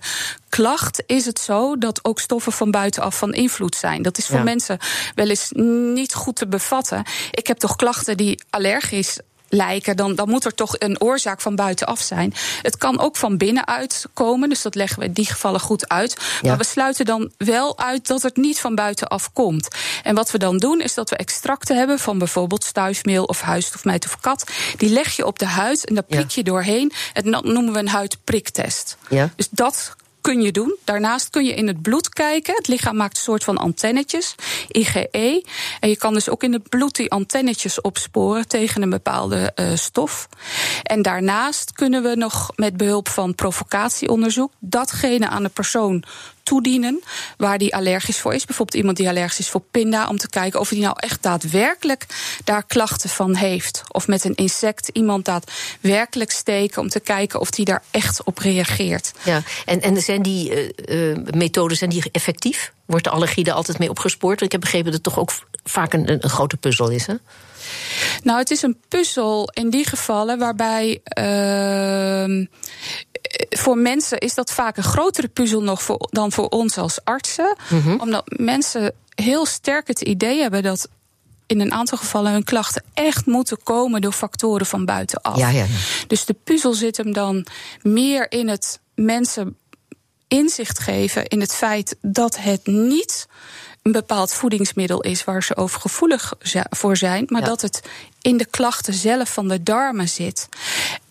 klacht 0.50 1.04
is 1.06 1.26
het 1.26 1.40
zo 1.40 1.78
dat 1.78 2.00
ook 2.06 2.20
stoffen 2.20 2.52
van 2.52 2.72
buitenaf 2.72 3.18
van 3.18 3.34
invloed 3.34 3.76
zijn. 3.76 4.02
Dat 4.02 4.18
is 4.18 4.28
voor 4.28 4.44
mensen 4.44 4.78
wel 5.16 5.30
eens 5.30 5.52
niet 5.94 6.14
goed 6.14 6.36
te 6.36 6.48
bevatten. 6.48 7.04
Ik 7.32 7.48
heb 7.48 7.58
toch 7.58 7.76
klachten 7.82 8.18
die 8.18 8.44
allergisch 8.50 9.20
lijken, 9.50 9.96
dan, 9.96 10.16
dan 10.16 10.30
moet 10.30 10.46
er 10.46 10.54
toch 10.54 10.76
een 10.78 11.02
oorzaak 11.02 11.42
van 11.42 11.56
buitenaf 11.56 12.00
zijn. 12.00 12.34
Het 12.62 12.78
kan 12.78 13.00
ook 13.00 13.16
van 13.16 13.38
binnenuit 13.38 14.06
komen, 14.14 14.50
dus 14.50 14.62
dat 14.62 14.76
leggen 14.76 15.00
we 15.00 15.06
in 15.06 15.12
die 15.12 15.26
gevallen 15.26 15.60
goed 15.60 15.90
uit. 15.90 16.18
Maar 16.42 16.58
we 16.58 16.64
sluiten 16.64 17.06
dan 17.06 17.32
wel 17.38 17.80
uit 17.80 18.08
dat 18.08 18.22
het 18.22 18.38
niet 18.38 18.60
van 18.60 18.76
buitenaf 18.76 19.34
komt. 19.34 19.68
En 20.04 20.16
wat 20.16 20.32
we 20.32 20.38
dan 20.38 20.58
doen, 20.58 20.82
is 20.82 20.94
dat 20.94 21.10
we 21.10 21.16
extracten 21.16 21.78
hebben 21.78 22.00
van 22.00 22.18
bijvoorbeeld 22.18 22.64
stuifmeel 22.64 23.24
of 23.24 23.42
huisstofmijt 23.42 24.06
of 24.06 24.20
kat. 24.20 24.52
Die 24.78 24.90
leg 24.90 25.16
je 25.16 25.26
op 25.26 25.40
de 25.40 25.46
huid 25.46 25.86
en 25.86 25.94
daar 25.94 26.04
prik 26.04 26.30
je 26.30 26.44
doorheen. 26.44 26.92
En 27.14 27.32
dat 27.32 27.44
noemen 27.44 27.74
we 27.74 27.80
een 27.80 27.88
huidpriktest. 27.88 28.98
Ja. 29.10 29.30
Dus 29.36 29.48
dat 29.50 29.96
kun 30.22 30.42
je 30.42 30.51
doen. 30.51 30.75
Daarnaast 30.84 31.30
kun 31.30 31.46
je 31.46 31.54
in 31.54 31.68
het 31.68 31.82
bloed 31.82 32.10
kijken. 32.10 32.56
Het 32.56 32.68
lichaam 32.68 32.96
maakt 32.96 33.18
een 33.18 33.24
soort 33.24 33.44
van 33.44 33.58
antennetjes, 33.58 34.36
IgE. 34.68 35.44
En 35.80 35.90
je 35.90 35.98
kan 35.98 36.13
dus 36.13 36.30
ook 36.30 36.44
in 36.44 36.54
het 36.54 36.70
bloed 36.70 36.96
die 36.96 37.12
antennetjes 37.12 37.82
opsporen 37.82 38.48
tegen 38.48 38.82
een 38.82 38.90
bepaalde 38.90 39.51
uh, 39.56 39.75
stof. 39.75 40.30
En 40.84 41.01
daarnaast 41.01 41.72
kunnen 41.72 42.04
we 42.04 42.16
nog 42.16 42.51
met 42.56 42.78
behulp 42.78 43.10
van 43.10 43.36
provocatieonderzoek 43.36 44.51
datgene 44.60 45.28
aan 45.28 45.44
de 45.44 45.50
persoon 45.50 46.04
toedienen 46.51 47.03
waar 47.38 47.58
die 47.58 47.75
allergisch 47.75 48.20
voor 48.20 48.34
is. 48.34 48.46
Bijvoorbeeld 48.46 48.77
iemand 48.77 48.98
die 48.98 49.10
allergisch 49.10 49.39
is 49.39 49.50
voor 49.50 49.62
pinda, 49.72 50.08
om 50.08 50.17
te 50.17 50.29
kijken 50.29 50.60
of 50.60 50.70
hij 50.70 50.79
nou 50.79 50.96
echt 51.00 51.24
daadwerkelijk 51.24 52.05
daar 52.43 52.63
klachten 52.63 53.10
van 53.10 53.36
heeft. 53.36 53.84
Of 53.88 54.08
met 54.08 54.24
een 54.24 54.36
insect 54.36 54.88
iemand 54.88 55.25
daadwerkelijk 55.25 56.31
steken 56.31 56.81
om 56.81 56.89
te 56.89 57.00
kijken 57.00 57.39
of 57.39 57.50
die 57.50 57.65
daar 57.65 57.84
echt 57.91 58.24
op 58.24 58.38
reageert. 58.38 59.12
Ja, 59.24 59.41
en, 59.65 59.81
en 59.81 60.01
zijn 60.01 60.22
die 60.22 60.74
uh, 60.86 61.17
methoden 61.34 61.77
zijn 61.77 61.89
die 61.89 62.03
effectief? 62.12 62.72
Wordt 62.86 63.03
de 63.03 63.10
allergie 63.10 63.46
er 63.46 63.53
altijd 63.53 63.79
mee 63.79 63.89
opgespoord? 63.89 64.41
Ik 64.41 64.51
heb 64.51 64.62
begrepen 64.62 64.86
dat 64.86 64.93
het 64.93 65.03
toch 65.03 65.20
ook 65.20 65.31
vaak 65.63 65.93
een, 65.93 66.12
een 66.12 66.29
grote 66.29 66.58
puzzel 66.58 66.89
is. 66.89 67.05
Hè? 67.05 67.13
Nou, 68.24 68.39
het 68.39 68.51
is 68.51 68.62
een 68.62 68.77
puzzel 68.88 69.50
in 69.53 69.70
die 69.70 69.88
gevallen 69.88 70.39
waarbij. 70.39 71.01
Uh, 71.20 72.46
voor 73.50 73.78
mensen 73.78 74.18
is 74.18 74.34
dat 74.34 74.52
vaak 74.52 74.78
een 74.78 74.84
grotere 74.84 75.28
puzzel 75.28 75.62
nog 75.62 75.82
voor, 75.82 76.08
dan 76.12 76.32
voor 76.32 76.48
ons 76.48 76.78
als 76.78 77.00
artsen. 77.04 77.56
Mhm. 77.70 78.00
Omdat 78.00 78.24
mensen 78.38 78.94
heel 79.16 79.46
sterk 79.46 79.88
het 79.88 80.02
idee 80.02 80.42
hebben 80.42 80.64
dat 80.64 80.88
in 81.46 81.60
een 81.60 81.72
aantal 81.72 81.98
gevallen 81.98 82.32
hun 82.32 82.44
klachten 82.44 82.84
echt 82.94 83.26
moeten 83.26 83.64
komen 83.64 84.02
door 84.02 84.12
factoren 84.12 84.66
van 84.66 84.86
buitenaf. 84.86 85.38
Ja, 85.38 85.50
ja. 85.50 85.66
Dus 86.08 86.26
de 86.26 86.36
puzzel 86.44 86.74
zit 86.74 86.98
hem 86.98 87.14
dan 87.14 87.46
meer 87.82 88.32
in 88.32 88.48
het 88.48 88.80
mensen 88.96 89.58
inzicht 90.28 90.80
geven 90.80 91.28
in 91.28 91.40
het 91.40 91.56
feit 91.56 91.96
dat 92.02 92.38
het 92.38 92.68
niet 92.68 93.28
een 93.82 93.92
bepaald 93.92 94.34
voedingsmiddel 94.34 95.02
is 95.02 95.24
waar 95.24 95.44
ze 95.44 95.56
overgevoelig 95.56 96.34
voor 96.70 96.98
zijn, 96.98 97.26
maar 97.28 97.44
dat 97.44 97.62
het 97.62 97.82
in 98.22 98.38
de 98.38 98.46
klachten 98.46 98.94
zelf 98.94 99.34
van 99.34 99.48
de 99.48 99.64
darmen 99.64 100.10
zit. 100.10 100.50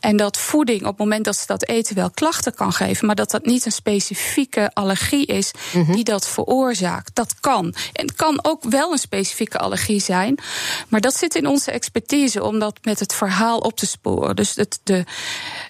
En 0.00 0.16
dat 0.16 0.38
voeding 0.38 0.80
op 0.80 0.86
het 0.86 0.98
moment 0.98 1.24
dat 1.24 1.36
ze 1.36 1.46
dat 1.46 1.68
eten 1.68 1.94
wel 1.94 2.10
klachten 2.10 2.54
kan 2.54 2.72
geven, 2.72 3.06
maar 3.06 3.14
dat 3.14 3.30
dat 3.30 3.44
niet 3.44 3.66
een 3.66 3.72
specifieke 3.72 4.70
allergie 4.72 5.26
is 5.26 5.50
mhm. 5.72 5.92
die 5.92 6.04
dat 6.04 6.28
veroorzaakt. 6.28 7.14
Dat 7.14 7.34
kan. 7.40 7.74
En 7.92 8.06
het 8.06 8.14
kan 8.14 8.38
ook 8.44 8.62
wel 8.64 8.92
een 8.92 8.98
specifieke 8.98 9.58
allergie 9.58 10.00
zijn, 10.00 10.38
maar 10.88 11.00
dat 11.00 11.16
zit 11.16 11.34
in 11.34 11.46
onze 11.46 11.70
expertise 11.70 12.42
om 12.42 12.58
dat 12.58 12.78
met 12.82 13.00
het 13.00 13.14
verhaal 13.14 13.58
op 13.58 13.76
te 13.76 13.86
sporen. 13.86 14.36
Dus 14.36 14.54
het, 14.54 14.80
de, 14.82 15.04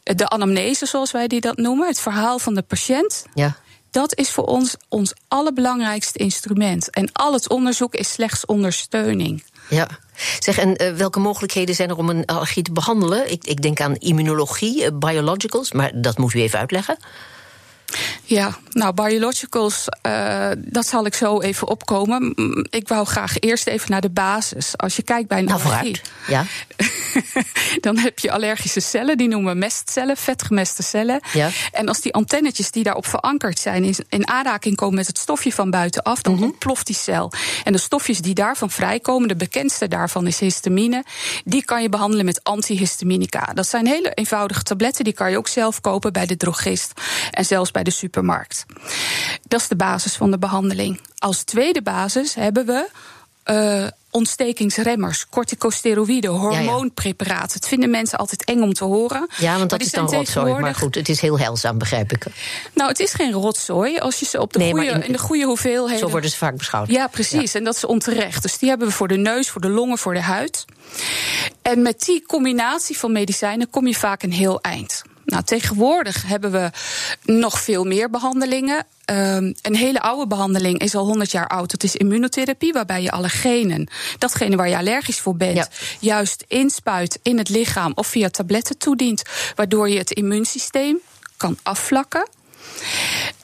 de 0.02 0.28
anamnese, 0.28 0.86
zoals 0.86 1.10
wij 1.10 1.26
die 1.26 1.40
dat 1.40 1.56
noemen, 1.56 1.86
het 1.86 2.00
verhaal 2.00 2.38
van 2.38 2.54
de 2.54 2.62
patiënt. 2.62 3.24
Ja 3.34 3.56
dat 3.90 4.16
is 4.16 4.30
voor 4.30 4.44
ons 4.44 4.76
ons 4.88 5.12
allerbelangrijkste 5.28 6.18
instrument. 6.18 6.90
En 6.90 7.12
al 7.12 7.32
het 7.32 7.48
onderzoek 7.48 7.94
is 7.94 8.12
slechts 8.12 8.46
ondersteuning. 8.46 9.44
Ja. 9.68 9.88
Zeg, 10.38 10.58
en 10.58 10.82
uh, 10.82 10.92
welke 10.92 11.18
mogelijkheden 11.18 11.74
zijn 11.74 11.88
er 11.88 11.96
om 11.96 12.08
een 12.08 12.26
allergie 12.26 12.62
te 12.62 12.72
behandelen? 12.72 13.30
Ik, 13.30 13.44
ik 13.44 13.62
denk 13.62 13.80
aan 13.80 13.96
immunologie, 13.96 14.84
uh, 14.84 14.98
biologicals, 14.98 15.72
maar 15.72 15.90
dat 15.94 16.18
moet 16.18 16.34
u 16.34 16.40
even 16.40 16.58
uitleggen. 16.58 16.98
Ja, 18.24 18.56
nou, 18.70 18.94
biologicals, 18.94 19.84
uh, 20.06 20.50
dat 20.58 20.86
zal 20.86 21.06
ik 21.06 21.14
zo 21.14 21.40
even 21.40 21.68
opkomen. 21.68 22.34
Ik 22.70 22.88
wou 22.88 23.06
graag 23.06 23.38
eerst 23.38 23.66
even 23.66 23.90
naar 23.90 24.00
de 24.00 24.10
basis. 24.10 24.76
Als 24.76 24.96
je 24.96 25.02
kijkt 25.02 25.28
bij 25.28 25.38
een 25.38 25.44
nou, 25.44 25.62
allergie, 25.62 26.00
ja. 26.26 26.44
dan 27.86 27.98
heb 27.98 28.18
je 28.18 28.32
allergische 28.32 28.80
cellen, 28.80 29.16
die 29.16 29.28
noemen 29.28 29.52
we 29.52 29.58
mestcellen, 29.58 30.16
vetgemeste 30.16 30.82
cellen. 30.82 31.20
Ja. 31.32 31.48
En 31.72 31.88
als 31.88 32.00
die 32.00 32.14
antennetjes 32.14 32.70
die 32.70 32.82
daarop 32.82 33.06
verankerd 33.06 33.58
zijn 33.58 33.84
in, 33.84 33.94
in 34.08 34.28
aanraking 34.28 34.76
komen 34.76 34.94
met 34.94 35.06
het 35.06 35.18
stofje 35.18 35.52
van 35.52 35.70
buitenaf, 35.70 36.22
dan 36.22 36.34
mm 36.34 36.38
ontploft 36.42 36.86
die 36.86 36.96
cel. 36.96 37.32
En 37.64 37.72
de 37.72 37.78
stofjes 37.78 38.20
die 38.20 38.34
daarvan 38.34 38.70
vrijkomen, 38.70 39.28
de 39.28 39.36
bekendste 39.36 39.88
daarvan 39.88 40.26
is 40.26 40.40
histamine, 40.40 41.04
die 41.44 41.64
kan 41.64 41.82
je 41.82 41.88
behandelen 41.88 42.24
met 42.24 42.44
antihistaminica. 42.44 43.44
Dat 43.54 43.66
zijn 43.66 43.86
hele 43.86 44.10
eenvoudige 44.14 44.62
tabletten, 44.62 45.04
die 45.04 45.12
kan 45.12 45.30
je 45.30 45.36
ook 45.36 45.48
zelf 45.48 45.80
kopen 45.80 46.12
bij 46.12 46.26
de 46.26 46.36
drogist 46.36 46.92
en 47.30 47.44
zelfs 47.44 47.70
bij 47.70 47.82
de 47.82 47.90
supermarkt. 47.90 48.66
Dat 49.48 49.60
is 49.60 49.68
de 49.68 49.76
basis 49.76 50.14
van 50.14 50.30
de 50.30 50.38
behandeling. 50.38 51.00
Als 51.18 51.42
tweede 51.42 51.82
basis 51.82 52.34
hebben 52.34 52.66
we 52.66 52.88
uh, 53.50 53.86
ontstekingsremmers, 54.10 55.26
corticosteroïden, 55.28 56.30
hormoonpreparaten. 56.30 57.52
Het 57.52 57.66
vinden 57.68 57.90
mensen 57.90 58.18
altijd 58.18 58.44
eng 58.44 58.60
om 58.60 58.72
te 58.72 58.84
horen. 58.84 59.28
Ja, 59.38 59.58
want 59.58 59.70
dat 59.70 59.80
is 59.80 59.90
dan 59.90 60.10
rotzooi. 60.10 60.54
Maar 60.54 60.74
goed, 60.74 60.94
het 60.94 61.08
is 61.08 61.20
heel 61.20 61.38
heilzaam, 61.38 61.78
begrijp 61.78 62.12
ik. 62.12 62.26
Nou, 62.74 62.88
het 62.88 63.00
is 63.00 63.12
geen 63.12 63.32
rotzooi 63.32 63.98
als 63.98 64.18
je 64.18 64.26
ze 64.26 64.40
op 64.40 64.52
de 64.52 64.70
goede, 64.70 64.86
in, 64.86 65.12
de 65.12 65.18
goede 65.18 65.44
hoeveelheden... 65.44 65.98
Zo 65.98 66.08
worden 66.08 66.30
ze 66.30 66.36
vaak 66.36 66.56
beschouwd. 66.56 66.90
Ja, 66.90 67.06
precies. 67.06 67.54
En 67.54 67.64
dat 67.64 67.76
is 67.76 67.84
onterecht. 67.84 68.42
Dus 68.42 68.58
die 68.58 68.68
hebben 68.68 68.88
we 68.88 68.94
voor 68.94 69.08
de 69.08 69.16
neus, 69.16 69.50
voor 69.50 69.60
de 69.60 69.68
longen, 69.68 69.98
voor 69.98 70.14
de 70.14 70.22
huid. 70.22 70.64
En 71.62 71.82
met 71.82 72.00
die 72.00 72.24
combinatie 72.26 72.98
van 72.98 73.12
medicijnen 73.12 73.70
kom 73.70 73.86
je 73.86 73.94
vaak 73.94 74.22
een 74.22 74.32
heel 74.32 74.60
eind. 74.60 75.02
Nou, 75.30 75.44
tegenwoordig 75.44 76.22
hebben 76.26 76.50
we 76.50 76.70
nog 77.22 77.60
veel 77.60 77.84
meer 77.84 78.10
behandelingen. 78.10 78.76
Um, 78.76 79.54
een 79.62 79.76
hele 79.76 80.00
oude 80.00 80.26
behandeling 80.26 80.78
is 80.78 80.94
al 80.94 81.04
100 81.04 81.30
jaar 81.30 81.48
oud. 81.48 81.70
Dat 81.70 81.82
is 81.82 81.96
immunotherapie, 81.96 82.72
waarbij 82.72 83.02
je 83.02 83.10
alle 83.10 83.28
genen, 83.28 83.88
datgene 84.18 84.56
waar 84.56 84.68
je 84.68 84.76
allergisch 84.76 85.20
voor 85.20 85.36
bent, 85.36 85.68
juist 86.00 86.44
inspuit 86.48 87.18
in 87.22 87.38
het 87.38 87.48
lichaam 87.48 87.92
of 87.94 88.06
via 88.06 88.28
tabletten 88.28 88.78
toedient, 88.78 89.22
waardoor 89.54 89.88
je 89.88 89.98
het 89.98 90.10
immuunsysteem 90.10 90.98
kan 91.36 91.58
afvlakken. 91.62 92.28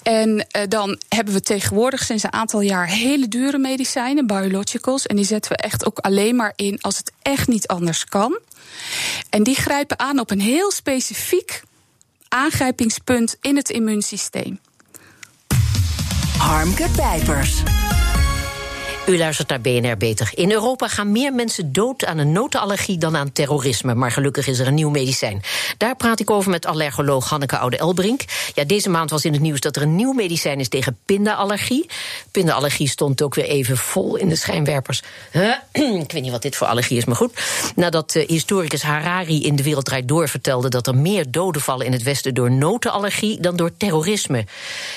En 0.02 0.30
uh, 0.30 0.62
dan 0.68 0.98
hebben 1.08 1.34
we 1.34 1.40
tegenwoordig 1.40 2.04
sinds 2.04 2.22
een 2.22 2.32
aantal 2.32 2.60
jaar 2.60 2.88
hele 2.88 3.28
dure 3.28 3.58
medicijnen, 3.58 4.26
biologicals. 4.26 5.06
En 5.06 5.16
die 5.16 5.24
zetten 5.24 5.50
we 5.50 5.56
echt 5.56 5.86
ook 5.86 5.98
alleen 5.98 6.36
maar 6.36 6.52
in 6.56 6.78
als 6.80 6.96
het 6.96 7.12
echt 7.22 7.48
niet 7.48 7.66
anders 7.66 8.04
kan. 8.04 8.38
En 9.30 9.42
die 9.42 9.54
grijpen 9.54 9.98
aan 9.98 10.18
op 10.18 10.30
een 10.30 10.40
heel 10.40 10.72
specifiek 10.72 11.62
aangrijpingspunt 12.36 13.36
in 13.40 13.56
het 13.56 13.70
immuunsysteem. 13.70 14.60
Harmke 16.38 16.88
Pijpers. 16.96 17.62
U 19.06 19.18
luistert 19.18 19.48
naar 19.48 19.60
BNR 19.60 19.96
Beter. 19.96 20.30
In 20.34 20.52
Europa 20.52 20.88
gaan 20.88 21.12
meer 21.12 21.32
mensen 21.32 21.72
dood 21.72 22.04
aan 22.04 22.18
een 22.18 22.32
notenallergie 22.32 22.98
dan 22.98 23.16
aan 23.16 23.32
terrorisme. 23.32 23.94
Maar 23.94 24.10
gelukkig 24.10 24.46
is 24.46 24.58
er 24.58 24.66
een 24.66 24.74
nieuw 24.74 24.90
medicijn. 24.90 25.42
Daar 25.78 25.96
praat 25.96 26.20
ik 26.20 26.30
over 26.30 26.50
met 26.50 26.66
allergoloog 26.66 27.28
Hanneke 27.28 27.58
Oude-Elbrink. 27.58 28.24
Ja, 28.54 28.64
deze 28.64 28.90
maand 28.90 29.10
was 29.10 29.24
in 29.24 29.32
het 29.32 29.42
nieuws 29.42 29.60
dat 29.60 29.76
er 29.76 29.82
een 29.82 29.96
nieuw 29.96 30.12
medicijn 30.12 30.60
is 30.60 30.68
tegen 30.68 30.98
pindaallergie. 31.04 31.86
Pindaallergie 32.30 32.88
stond 32.88 33.22
ook 33.22 33.34
weer 33.34 33.44
even 33.44 33.76
vol 33.76 34.16
in 34.16 34.28
de 34.28 34.36
schijnwerpers. 34.36 35.02
ik 35.72 36.12
weet 36.12 36.22
niet 36.22 36.30
wat 36.30 36.42
dit 36.42 36.56
voor 36.56 36.66
allergie 36.66 36.96
is, 36.96 37.04
maar 37.04 37.16
goed. 37.16 37.32
Nadat 37.74 38.14
uh, 38.14 38.28
historicus 38.28 38.82
Harari 38.82 39.44
in 39.44 39.56
De 39.56 39.62
Wereld 39.62 39.84
Draait 39.84 40.08
Door 40.08 40.28
vertelde... 40.28 40.68
dat 40.68 40.86
er 40.86 40.96
meer 40.96 41.30
doden 41.30 41.62
vallen 41.62 41.86
in 41.86 41.92
het 41.92 42.02
Westen 42.02 42.34
door 42.34 42.50
notenallergie 42.50 43.40
dan 43.40 43.56
door 43.56 43.76
terrorisme. 43.76 44.44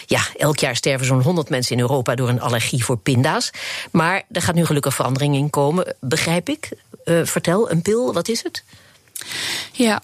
Ja, 0.06 0.22
elk 0.38 0.60
jaar 0.60 0.76
sterven 0.76 1.06
zo'n 1.06 1.22
100 1.22 1.50
mensen 1.50 1.76
in 1.76 1.82
Europa 1.82 2.16
door 2.16 2.30
een 2.30 2.42
allergie 2.42 2.86
voor 2.86 2.98
pinda's. 2.98 3.52
Maar 4.00 4.24
er 4.32 4.42
gaat 4.42 4.56
nu 4.56 4.66
gelukkig 4.66 4.94
verandering 4.94 5.36
in 5.36 5.50
komen, 5.50 5.96
begrijp 6.00 6.50
ik. 6.50 6.70
Uh, 7.06 7.26
vertel, 7.26 7.72
een 7.72 7.82
pil, 7.82 8.14
wat 8.14 8.28
is 8.28 8.44
het? 8.44 8.64
Ja, 9.72 10.02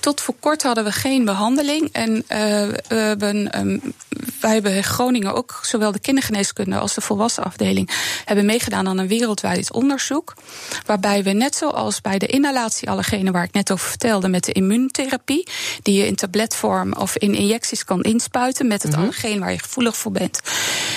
tot 0.00 0.20
voor 0.20 0.34
kort 0.40 0.62
hadden 0.62 0.84
we 0.84 0.92
geen 0.92 1.24
behandeling. 1.24 1.88
En 1.92 2.16
uh, 2.16 2.22
we 2.28 2.94
hebben, 2.94 3.58
um, 3.58 3.94
wij 4.40 4.52
hebben 4.52 4.74
in 4.74 4.84
Groningen 4.84 5.34
ook 5.34 5.60
zowel 5.62 5.92
de 5.92 5.98
kindergeneeskunde 5.98 6.78
als 6.78 6.94
de 6.94 7.00
volwassen 7.00 7.44
afdeling 7.44 7.90
hebben 8.24 8.44
meegedaan 8.44 8.88
aan 8.88 8.98
een 8.98 9.08
wereldwijd 9.08 9.72
onderzoek. 9.72 10.34
Waarbij 10.86 11.22
we 11.22 11.30
net 11.30 11.54
zoals 11.54 12.00
bij 12.00 12.18
de 12.18 12.26
inhalatieallergenen 12.26 13.32
waar 13.32 13.44
ik 13.44 13.52
net 13.52 13.72
over 13.72 13.88
vertelde, 13.88 14.28
met 14.28 14.44
de 14.44 14.52
immuuntherapie, 14.52 15.48
die 15.82 15.94
je 15.94 16.06
in 16.06 16.14
tabletvorm 16.14 16.92
of 16.92 17.16
in 17.16 17.34
injecties 17.34 17.84
kan 17.84 18.02
inspuiten 18.02 18.66
met 18.66 18.82
het 18.82 18.90
mm 18.90 18.96
-hmm. 18.96 19.02
allergeen 19.02 19.40
waar 19.40 19.52
je 19.52 19.58
gevoelig 19.58 19.96
voor 19.96 20.12
bent, 20.12 20.40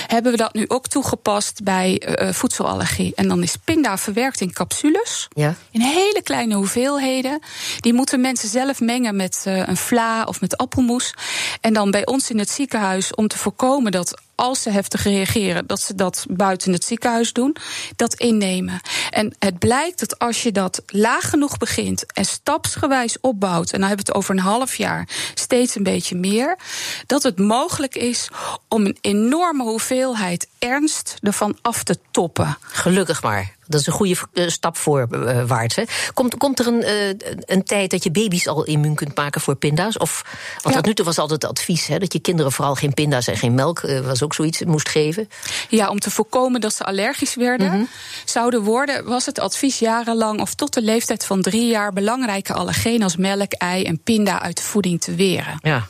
hebben 0.06 0.32
we 0.32 0.38
dat 0.38 0.54
nu 0.54 0.64
ook 0.68 0.86
toegepast 0.86 1.62
bij 1.62 2.02
uh, 2.20 2.32
voedselallergie. 2.32 3.12
En 3.14 3.28
dan 3.28 3.42
is 3.42 3.56
pinda 3.56 3.98
verwerkt 3.98 4.40
in 4.40 4.52
capsules. 4.52 5.28
Ja. 5.34 5.54
In 5.70 5.80
hele 5.80 6.20
kleine 6.22 6.54
hoeveelheden. 6.54 7.40
Die 7.80 7.92
moeten 7.92 8.20
mensen 8.20 8.33
zelf 8.38 8.80
mengen 8.80 9.16
met 9.16 9.44
uh, 9.48 9.66
een 9.66 9.76
vla 9.76 10.24
of 10.24 10.40
met 10.40 10.56
appelmoes. 10.56 11.14
En 11.60 11.72
dan 11.72 11.90
bij 11.90 12.06
ons 12.06 12.30
in 12.30 12.38
het 12.38 12.50
ziekenhuis 12.50 13.14
om 13.14 13.28
te 13.28 13.38
voorkomen 13.38 13.92
dat 13.92 14.22
als 14.34 14.62
ze 14.62 14.70
heftig 14.70 15.02
reageren, 15.02 15.66
dat 15.66 15.80
ze 15.80 15.94
dat 15.94 16.26
buiten 16.30 16.72
het 16.72 16.84
ziekenhuis 16.84 17.32
doen, 17.32 17.56
dat 17.96 18.14
innemen. 18.14 18.80
En 19.10 19.34
het 19.38 19.58
blijkt 19.58 20.00
dat 20.00 20.18
als 20.18 20.42
je 20.42 20.52
dat 20.52 20.82
laag 20.86 21.30
genoeg 21.30 21.58
begint 21.58 22.12
en 22.12 22.24
stapsgewijs 22.24 23.20
opbouwt, 23.20 23.70
en 23.72 23.78
dan 23.80 23.88
hebben 23.88 24.06
we 24.06 24.12
het 24.12 24.22
over 24.22 24.34
een 24.34 24.42
half 24.42 24.76
jaar, 24.76 25.08
steeds 25.34 25.74
een 25.74 25.82
beetje 25.82 26.16
meer, 26.16 26.58
dat 27.06 27.22
het 27.22 27.38
mogelijk 27.38 27.94
is 27.94 28.28
om 28.68 28.86
een 28.86 28.98
enorme 29.00 29.62
hoeveelheid 29.62 30.48
ernst 30.58 31.16
ervan 31.22 31.58
af 31.62 31.82
te 31.82 31.98
toppen. 32.10 32.58
Gelukkig 32.60 33.22
maar. 33.22 33.54
Dat 33.66 33.80
is 33.80 33.86
een 33.86 33.92
goede 33.92 34.16
stap 34.46 34.76
voorwaarts. 34.76 35.76
Hè. 35.76 35.82
Komt, 36.14 36.36
komt 36.36 36.58
er 36.58 36.66
een, 36.66 36.82
uh, 36.82 37.34
een 37.46 37.64
tijd 37.64 37.90
dat 37.90 38.02
je 38.02 38.10
baby's 38.10 38.46
al 38.46 38.64
immuun 38.64 38.94
kunt 38.94 39.16
maken 39.16 39.40
voor 39.40 39.54
pinda's? 39.54 39.96
Of, 39.96 40.24
want 40.62 40.74
ja. 40.74 40.80
tot 40.80 40.86
nu 40.86 40.94
toe 40.94 41.04
was 41.04 41.18
altijd 41.18 41.42
het 41.42 41.50
advies 41.50 41.86
hè, 41.86 41.98
dat 41.98 42.12
je 42.12 42.18
kinderen 42.18 42.52
vooral 42.52 42.74
geen 42.74 42.94
pinda's 42.94 43.26
en 43.26 43.36
geen 43.36 43.54
melk, 43.54 43.80
was 43.80 44.22
ook 44.24 44.34
zoiets, 44.34 44.62
moest 44.64 44.88
geven. 44.88 45.28
Ja, 45.68 45.88
om 45.88 45.98
te 45.98 46.10
voorkomen 46.10 46.60
dat 46.60 46.74
ze 46.74 46.84
allergisch 46.84 47.34
werden, 47.34 47.66
mm 47.66 47.72
-hmm. 47.72 47.88
zouden 48.24 48.62
worden, 48.62 49.04
was 49.04 49.26
het 49.26 49.38
advies 49.38 49.78
jarenlang 49.78 50.40
of 50.40 50.54
tot 50.54 50.74
de 50.74 50.82
leeftijd 50.82 51.24
van 51.24 51.42
drie 51.42 51.66
jaar 51.66 51.92
belangrijke 51.92 52.52
allergenen 52.52 53.02
als 53.02 53.16
melk, 53.16 53.52
ei 53.52 53.84
en 53.84 54.00
pinda 54.00 54.40
uit 54.40 54.56
de 54.56 54.62
voeding 54.62 55.00
te 55.00 55.14
weren. 55.14 55.58
Ja. 55.62 55.86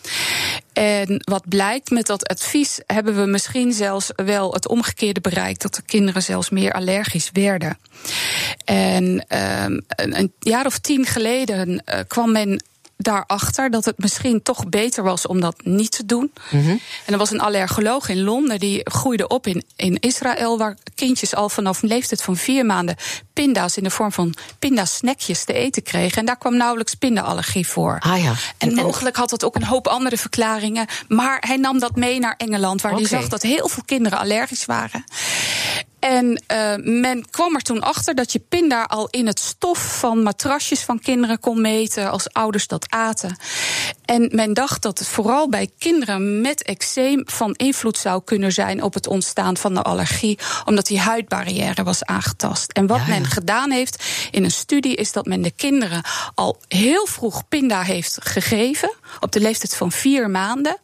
En 0.72 1.22
wat 1.24 1.48
blijkt 1.48 1.90
met 1.90 2.06
dat 2.06 2.28
advies, 2.28 2.80
hebben 2.86 3.16
we 3.16 3.26
misschien 3.26 3.72
zelfs 3.72 4.10
wel 4.16 4.52
het 4.52 4.68
omgekeerde 4.68 5.20
bereikt, 5.20 5.62
dat 5.62 5.74
de 5.74 5.82
kinderen 5.82 6.22
zelfs 6.22 6.50
meer 6.50 6.72
allergisch 6.72 7.30
werden. 7.32 7.78
En 8.64 9.04
um, 9.64 9.84
een, 9.86 10.32
jaar 10.38 10.66
of 10.66 10.78
tien 10.78 11.06
geleden 11.06 11.82
uh, 11.86 11.98
kwam 12.06 12.32
men 12.32 12.62
daarachter 13.04 13.70
dat 13.70 13.84
het 13.84 13.98
misschien 13.98 14.42
toch 14.42 14.68
beter 14.68 15.02
was 15.02 15.26
om 15.26 15.40
dat 15.40 15.64
niet 15.64 15.90
te 15.90 16.06
doen. 16.06 16.32
Mm 16.50 16.62
-hmm. 16.62 16.80
En 17.06 17.12
er 17.12 17.18
was 17.18 17.30
een 17.30 17.40
allergoloog 17.40 18.08
in 18.08 18.22
Londen 18.22 18.58
die 18.58 18.80
groeide 18.84 19.28
op 19.28 19.46
in, 19.46 19.64
in 19.76 19.96
Israël, 20.00 20.58
waar 20.58 20.76
kindjes 20.94 21.34
al 21.34 21.48
vanaf 21.48 21.82
een 21.82 21.88
leeftijd 21.88 22.22
van 22.22 22.36
vier 22.36 22.66
maanden 22.66 22.96
pinda's 23.32 23.76
in 23.76 23.82
de 23.82 23.90
vorm 23.90 24.12
van 24.12 24.34
pindasnackjes 24.58 25.44
te 25.44 25.52
eten 25.52 25.82
kregen. 25.82 26.18
En 26.18 26.26
daar 26.26 26.38
kwam 26.38 26.56
nauwelijks 26.56 26.94
pindaallergie 26.94 27.66
voor. 27.66 27.96
Ah, 28.00 28.22
ja. 28.22 28.32
En, 28.58 28.74
mogelijk 28.74 29.16
had 29.16 29.30
het 29.30 29.44
ook 29.44 29.54
een 29.54 29.64
hoop 29.64 29.86
andere 29.86 30.16
verklaringen. 30.16 30.86
Maar 31.08 31.42
hij 31.46 31.56
nam 31.56 31.78
dat 31.78 31.96
mee 31.96 32.18
naar 32.18 32.34
Engeland, 32.36 32.80
waar 32.80 32.92
okay. 32.92 33.04
hij 33.04 33.18
zag 33.20 33.28
dat 33.28 33.42
heel 33.42 33.68
veel 33.68 33.82
kinderen 33.86 34.18
allergisch 34.18 34.64
waren. 34.64 35.04
En 36.04 36.42
uh, 36.52 36.74
men 37.02 37.30
kwam 37.30 37.54
er 37.54 37.62
toen 37.62 37.80
achter 37.80 38.14
dat 38.14 38.32
je 38.32 38.38
pinda 38.38 38.82
al 38.82 39.08
in 39.10 39.26
het 39.26 39.38
stof 39.38 39.98
van 39.98 40.22
matrasjes 40.22 40.80
van 40.80 41.00
kinderen 41.00 41.40
kon 41.40 41.60
meten 41.60 42.10
als 42.10 42.32
ouders 42.32 42.66
dat 42.66 42.86
aten. 42.88 43.36
En 44.04 44.30
men 44.32 44.54
dacht 44.54 44.82
dat 44.82 44.98
het 44.98 45.08
vooral 45.08 45.48
bij 45.48 45.70
kinderen 45.78 46.40
met 46.40 46.62
eczeem 46.62 47.22
van 47.24 47.54
invloed 47.54 47.98
zou 47.98 48.22
kunnen 48.24 48.52
zijn 48.52 48.82
op 48.82 48.94
het 48.94 49.06
ontstaan 49.06 49.56
van 49.56 49.74
de 49.74 49.82
allergie, 49.82 50.38
omdat 50.64 50.86
die 50.86 51.00
huidbarrière 51.00 51.82
was 51.82 52.04
aangetast. 52.04 52.72
En 52.72 52.86
wat 52.86 52.98
ja, 52.98 53.06
ja. 53.06 53.10
men 53.10 53.24
gedaan 53.26 53.70
heeft 53.70 54.04
in 54.30 54.44
een 54.44 54.50
studie 54.50 54.96
is 54.96 55.12
dat 55.12 55.26
men 55.26 55.42
de 55.42 55.52
kinderen 55.56 56.02
al 56.34 56.60
heel 56.68 57.06
vroeg 57.06 57.48
pinda 57.48 57.82
heeft 57.82 58.18
gegeven, 58.22 58.94
op 59.20 59.32
de 59.32 59.40
leeftijd 59.40 59.76
van 59.76 59.92
vier 59.92 60.30
maanden 60.30 60.76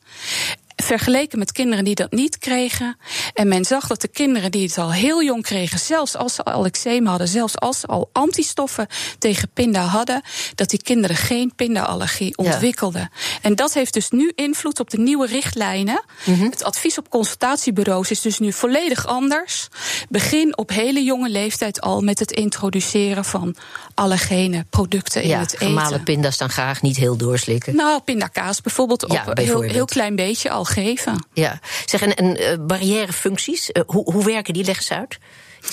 vergeleken 0.83 1.39
met 1.39 1.53
kinderen 1.53 1.85
die 1.85 1.95
dat 1.95 2.13
niet 2.13 2.39
kregen. 2.39 2.97
En 3.35 3.49
men 3.49 3.65
zag 3.65 3.87
dat 3.87 4.01
de 4.01 4.09
kinderen 4.09 4.51
die 4.51 4.67
het 4.67 4.79
al 4.79 4.93
heel 4.93 5.23
jong 5.23 5.43
kregen, 5.43 5.79
zelfs 5.79 6.17
als 6.17 6.35
ze 6.35 6.43
al 6.43 6.65
eczeem 6.65 7.07
hadden, 7.07 7.29
zelfs 7.29 7.59
als 7.59 7.81
ze 7.81 7.87
al 7.87 8.11
antistoffen 8.13 8.87
tegen 9.19 9.51
pinda 9.55 9.83
hadden, 9.83 10.23
dat 10.55 10.71
die 10.71 10.83
kinderen 10.83 11.17
geen 11.17 11.53
pindaallergie 11.57 12.37
ontwikkelden. 12.37 13.01
Ja. 13.01 13.39
En 13.43 13.55
dat 13.55 13.75
heeft 13.75 13.95
dus 13.95 14.11
nu 14.11 14.33
invloed 14.35 14.81
op 14.81 14.91
de 14.91 14.99
nieuwe 14.99 15.27
richtlijnen. 15.27 16.03
Mm 16.25 16.35
-hmm. 16.35 16.51
Het 16.51 16.65
advies 16.65 16.99
op 16.99 17.09
consultatiebureaus 17.09 18.11
is 18.11 18.21
dus 18.21 18.39
nu 18.39 18.53
volledig 18.53 19.07
anders. 19.07 19.69
Begin 20.09 20.57
op 20.57 20.71
hele 20.71 21.05
jonge 21.05 21.29
leeftijd 21.29 21.81
al 21.81 22.01
met 22.01 22.19
het 22.19 22.33
introduceren 22.33 23.25
van 23.25 23.55
allergene 23.95 24.65
producten 24.71 25.27
ja, 25.27 25.35
in 25.35 25.41
het 25.41 25.55
eten. 25.55 25.67
Gemalen 25.67 26.03
pinda's 26.03 26.37
dan 26.37 26.51
graag 26.51 26.83
niet 26.83 26.97
heel 26.97 27.17
doorslikken. 27.17 27.77
Nou, 27.77 28.01
pindakaas 28.01 28.61
bijvoorbeeld 28.61 29.05
op 29.05 29.11
ja, 29.11 29.25
bijvoorbeeld. 29.25 29.65
Heel, 29.65 29.75
heel 29.75 29.85
klein 29.85 30.17
beetje 30.17 30.51
al 30.51 30.65
geven. 30.71 31.27
Ja, 31.33 31.61
zeg, 31.85 32.03
en, 32.03 32.15
en 32.15 32.43
uh, 32.43 32.67
barrièrefuncties, 32.67 33.71
uh, 33.73 33.83
hoe, 33.87 34.13
hoe 34.13 34.25
werken 34.25 34.55
die? 34.55 34.65
Leg 34.65 34.77
eens 34.77 34.93
uit. 34.93 35.19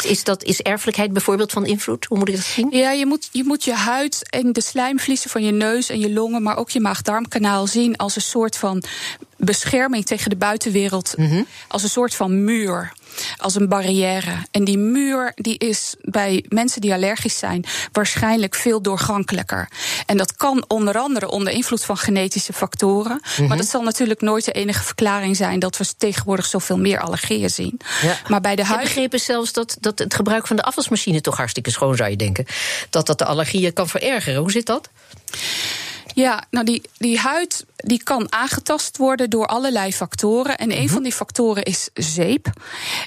Is, 0.04 0.24
dat, 0.24 0.44
is 0.44 0.62
erfelijkheid 0.62 1.14
bijvoorbeeld 1.14 1.52
van 1.52 1.66
invloed? 1.66 2.06
Hoe 2.06 2.18
moet 2.18 2.28
ik 2.28 2.36
dat 2.36 2.44
zien? 2.44 2.68
Ja, 2.72 2.92
je 2.92 3.06
moet, 3.06 3.30
je 3.32 3.44
moet 3.44 3.64
je 3.64 3.74
huid 3.74 4.30
en 4.30 4.54
de 4.54 4.62
slijmvliezen 4.62 5.30
van 5.30 5.44
je 5.44 5.52
neus 5.52 5.90
en 5.90 6.00
je 6.00 6.14
longen, 6.14 6.44
maar 6.44 6.58
ook 6.58 6.70
je 6.70 6.80
maag-darmkanaal 6.80 7.68
zien 7.68 7.96
als 7.96 8.16
een 8.16 8.22
soort 8.22 8.58
van 8.58 8.84
bescherming 9.38 10.06
tegen 10.06 10.30
de 10.30 10.36
buitenwereld. 10.36 11.14
Mm 11.18 11.30
-hmm. 11.30 11.48
Als 11.68 11.84
een 11.84 11.90
soort 11.90 12.16
van 12.16 12.44
muur 12.44 12.94
als 13.38 13.56
een 13.56 13.68
barrière. 13.68 14.46
En 14.52 14.64
die 14.64 14.78
muur 14.78 15.32
die 15.36 15.58
is 15.58 15.96
bij 16.02 16.46
mensen 16.50 16.82
die 16.82 16.94
allergisch 16.94 17.38
zijn 17.38 17.66
waarschijnlijk 17.92 18.56
veel 18.56 18.82
doorgankelijker. 18.82 19.70
En 20.06 20.18
dat 20.18 20.36
kan 20.36 20.66
onder 20.68 20.98
andere 20.98 21.30
onder 21.30 21.54
invloed 21.54 21.86
van 21.86 21.98
genetische 21.98 22.54
factoren. 22.54 23.12
Mm 23.12 23.20
-hmm. 23.36 23.48
Maar 23.48 23.58
dat 23.58 23.68
zal 23.68 23.82
natuurlijk 23.82 24.22
nooit 24.22 24.46
de 24.46 24.52
enige 24.52 24.84
verklaring 24.84 25.36
zijn 25.36 25.60
dat 25.60 25.78
we 25.78 25.86
tegenwoordig 25.98 26.46
zoveel 26.46 26.78
meer 26.78 27.00
allergieën 27.00 27.50
zien. 27.50 27.80
Ja. 28.02 28.18
Maar 28.28 28.42
bij 28.42 28.56
de 28.56 28.64
huid. 28.64 28.80
Ik 28.80 28.86
begrepen 28.86 29.20
zelfs 29.20 29.54
dat, 29.54 29.78
dat 29.80 30.00
het 30.00 30.14
gebruik 30.14 30.48
van 30.48 30.56
de 30.56 30.64
afwasmachine 30.64 31.22
toch 31.22 31.38
hartstikke 31.38 31.72
schoon 31.72 31.96
zou 31.96 32.10
je 32.10 32.16
denken. 32.16 32.46
Dat 32.90 33.06
dat 33.06 33.18
de 33.18 33.26
allergieën 33.26 33.74
kan 33.74 33.88
verergeren. 33.88 34.40
Hoe 34.42 34.52
zit 34.52 34.66
dat? 34.66 34.90
Ja, 36.22 36.44
nou 36.50 36.66
die, 36.66 36.82
die 36.98 37.20
huid 37.20 37.66
die 37.76 38.04
kan 38.04 38.32
aangetast 38.32 38.98
worden 38.98 39.30
door 39.30 39.46
allerlei 39.46 39.94
factoren. 39.94 40.58
En 40.58 40.70
een 40.70 40.76
mm-hmm. 40.76 40.90
van 40.90 41.04
die 41.04 41.12
factoren 41.12 41.64
is 41.64 41.90
zeep. 41.94 42.50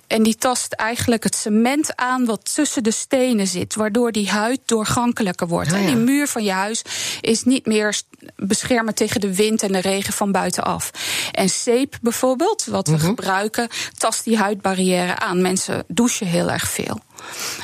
En 0.07 0.23
die 0.23 0.37
tast 0.37 0.73
eigenlijk 0.73 1.23
het 1.23 1.35
cement 1.35 1.97
aan 1.97 2.25
wat 2.25 2.55
tussen 2.55 2.83
de 2.83 2.91
stenen 2.91 3.47
zit, 3.47 3.75
waardoor 3.75 4.13
die 4.13 4.31
huid 4.31 4.61
doorgankelijker 4.65 5.49
wordt. 5.49 5.73
Ah, 5.73 5.75
ja. 5.75 5.81
En 5.81 5.87
die 5.87 6.05
muur 6.05 6.29
van 6.29 6.45
je 6.45 6.53
huis 6.53 6.83
is 7.21 7.45
niet 7.45 7.67
meer 7.67 8.01
beschermen 8.37 8.95
tegen 8.95 9.21
de 9.21 9.35
wind 9.35 9.63
en 9.63 9.73
de 9.73 9.81
regen 9.81 10.13
van 10.13 10.33
buitenaf. 10.33 10.91
En 11.33 11.49
zeep 11.49 11.99
bijvoorbeeld, 12.03 12.65
wat 12.65 12.87
we 12.87 12.93
mm-hmm. 12.93 13.09
gebruiken, 13.09 13.69
tast 13.97 14.25
die 14.25 14.39
huidbarrière 14.39 15.19
aan. 15.19 15.43
Mensen 15.43 15.85
douchen 15.89 16.27
heel 16.27 16.51
erg 16.51 16.71
veel. 16.71 17.01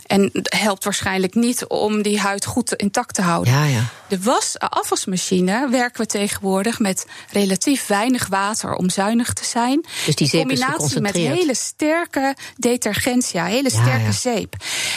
En 0.06 0.30
het 0.32 0.56
helpt 0.58 0.84
waarschijnlijk 0.84 1.34
niet 1.34 1.66
om 1.66 2.02
die 2.02 2.20
huid 2.20 2.44
goed 2.44 2.72
intact 2.72 3.14
te 3.14 3.22
houden. 3.22 3.52
Ja, 3.52 3.64
ja. 3.64 3.84
De 4.08 4.20
was, 4.20 4.58
afwasmachine 4.58 5.68
werken 5.70 6.00
we 6.00 6.06
tegenwoordig 6.06 6.78
met 6.78 7.06
relatief 7.30 7.86
weinig 7.86 8.26
water 8.26 8.74
om 8.74 8.90
zuinig 8.90 9.32
te 9.32 9.44
zijn. 9.44 9.84
Dus 10.06 10.14
die 10.14 10.28
zeep 10.28 10.40
In 10.40 10.46
combinatie 10.46 11.00
met 11.00 11.14
hele 11.14 11.54
sterke 11.54 12.36
detergentia, 12.56 13.44
hele 13.44 13.70
sterke 13.70 14.04
ja. 14.04 14.12
zeep. 14.12 14.56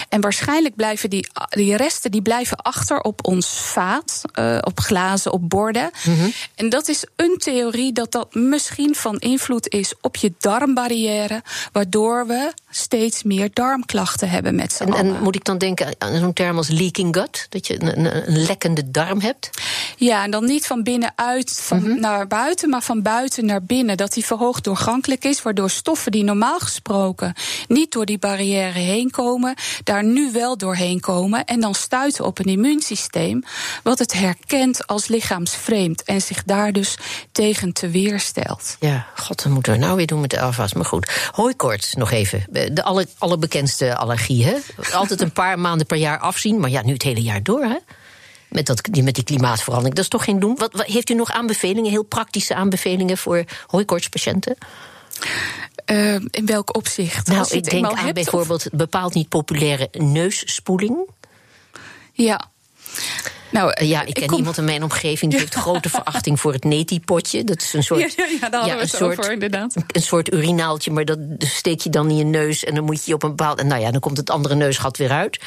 En 0.10 0.22
waarschijnlijk 0.22 0.76
blijven 0.76 1.10
die, 1.10 1.28
die 1.50 1.76
resten 1.76 2.12
die 2.12 2.22
blijven 2.22 2.58
achter 2.58 3.02
op 3.02 3.28
ons 3.28 3.48
vaat, 3.48 4.22
uh, 4.40 4.58
op 4.62 4.80
glazen, 4.80 5.32
op 5.32 5.50
borden. 5.50 5.90
Mm 6.04 6.18
-hmm. 6.18 6.34
En 6.56 6.70
dat 6.70 6.88
is 6.88 7.04
een 7.16 7.38
theorie 7.38 7.94
dat 7.94 8.12
dat 8.12 8.34
misschien 8.34 8.96
van 8.96 9.18
invloed 9.18 9.68
is 9.68 9.94
op 10.02 10.16
je 10.16 10.34
darmbarrière, 10.40 11.44
waardoor 11.72 12.28
we 12.28 12.54
steeds 12.70 13.24
meer 13.24 13.50
darmklachten 13.54 14.30
hebben 14.30 14.56
met 14.56 14.74
z'n 14.74 14.84
en, 14.84 14.94
en 14.94 15.22
moet 15.22 15.36
ik 15.36 15.46
dan 15.46 15.58
denken 15.58 15.96
aan 15.98 16.20
zo'n 16.20 16.34
term 16.34 16.58
als 16.58 16.68
leaking 16.68 17.16
gut? 17.16 17.46
Dat 17.50 17.68
je 17.68 17.82
een, 17.82 18.00
een, 18.00 18.28
een, 18.28 18.38
lekkende 18.38 18.92
darm 18.92 18.98
hebt? 19.08 19.50
Ja, 19.98 20.24
en 20.24 20.32
dan 20.32 20.46
niet 20.46 20.68
van 20.68 20.84
binnenuit 20.84 21.60
van 21.62 21.78
mm 21.78 21.86
-hmm. 21.86 22.00
naar 22.00 22.28
buiten, 22.28 22.70
maar 22.70 22.82
van 22.82 23.02
buiten 23.02 23.46
naar 23.46 23.64
binnen. 23.64 23.98
Dat 23.98 24.14
die 24.14 24.26
verhoogd 24.26 24.64
doorgankelijk 24.64 25.24
is, 25.24 25.42
waardoor 25.42 25.70
stoffen 25.70 26.12
die 26.12 26.24
normaal 26.24 26.60
gesproken 26.60 27.34
niet 27.68 27.92
door 27.92 28.06
die 28.06 28.20
barrière 28.20 28.80
heen 28.80 29.12
komen, 29.12 29.56
daar 29.84 30.04
nu 30.04 30.32
wel 30.32 30.58
doorheen 30.58 31.00
komen. 31.00 31.46
En 31.46 31.60
dan 31.60 31.76
stuiten 31.76 32.26
op 32.26 32.40
een 32.40 32.46
immuunsysteem 32.46 33.44
wat 33.84 34.00
het 34.00 34.14
herkent 34.14 34.88
als 34.88 35.08
lichaamsvreemd 35.08 36.04
en 36.04 36.22
zich 36.22 36.44
daar 36.44 36.72
dus 36.72 36.98
tegen 37.32 37.74
te 37.74 37.90
weerstelt. 37.90 38.76
Ja, 38.80 39.08
god, 39.16 39.44
wat 39.44 39.54
moeten 39.54 39.72
we 39.72 39.78
nou 39.78 39.96
weer 39.96 40.08
doen 40.08 40.22
met 40.22 40.30
de 40.30 40.40
afwas? 40.40 40.74
Maar 40.74 40.86
goed, 40.86 41.30
hooikoorts 41.32 41.94
nog 41.94 42.12
even. 42.12 42.46
De 42.50 42.84
alle, 42.84 43.08
allerbekendste 43.18 43.96
allergie, 43.96 44.46
hè? 44.46 44.56
Altijd 44.94 45.22
een 45.22 45.32
paar 45.32 45.60
maanden 45.70 45.88
per 45.88 45.98
jaar 45.98 46.20
afzien, 46.20 46.60
maar 46.60 46.70
ja, 46.70 46.82
nu 46.84 46.94
het 46.94 47.04
hele 47.04 47.22
jaar 47.22 47.44
door, 47.44 47.64
hè? 47.64 47.78
Met, 48.50 48.66
dat, 48.66 48.88
die, 48.92 49.04
met 49.04 49.16
die 49.16 49.24
klimaatverandering. 49.24 49.96
Dat 49.96 50.04
is 50.04 50.10
toch 50.10 50.24
geen 50.24 50.40
doen? 50.40 50.56
Wat, 50.58 50.74
wat, 50.74 50.86
heeft 50.86 51.10
u 51.10 51.14
nog 51.14 51.32
aanbevelingen, 51.32 51.92
heel 51.92 52.04
praktische 52.04 52.56
aanbevelingen 52.56 53.18
voor 53.18 53.44
hooikoortspatiënten? 53.68 54.58
Uh, 55.86 56.16
in 56.16 56.46
welk 56.46 56.76
opzicht? 56.76 57.28
Nou, 57.28 57.48
ik 57.50 57.70
denk 57.70 57.86
aan 57.86 58.14
bijvoorbeeld 58.14 58.68
bepaald 58.72 59.14
niet 59.14 59.30
populaire 59.30 59.90
neusspoeling. 59.92 60.98
Ja. 62.14 62.50
Nou, 63.50 63.74
uh, 63.82 63.90
ja, 63.90 64.06
ik 64.06 64.14
ken 64.14 64.34
iemand 64.34 64.58
in 64.58 64.64
mijn 64.64 64.84
omgeving 64.84 65.32
die 65.32 65.40
heeft 65.40 65.54
grote 65.54 65.90
verachting 65.90 66.40
voor 66.40 66.54
het 66.54 66.64
neti-potje. 66.64 67.44
Dat 67.44 67.62
is 67.62 67.74
een 67.74 67.84
soort. 67.84 68.00
Ja, 68.00 68.26
ja, 68.42 68.50
daar 68.50 68.60
hadden 68.60 68.78
we 68.78 68.82
het 68.82 68.90
soort, 68.90 69.20
over, 69.20 69.32
inderdaad. 69.32 69.76
Een 69.88 70.02
soort 70.02 70.34
urinaaltje, 70.34 70.92
maar 70.92 71.06
dat 71.06 71.20
steek 71.38 71.82
je 71.82 71.90
dan 71.90 72.10
in 72.10 72.16
je 72.16 72.24
neus 72.24 72.64
en 72.64 72.76
dan 72.76 72.84
moet 72.84 73.06
je 73.06 73.14
op 73.14 73.24
een 73.24 73.30
bepaald. 73.30 73.60
En 73.60 73.68
nou 73.68 73.82
ja, 73.82 73.92
dan 73.92 74.00
komt 74.00 74.18
het 74.18 74.30
andere 74.30 74.56
neusgat 74.56 74.98
weer 74.98 75.12
uit. 75.12 75.40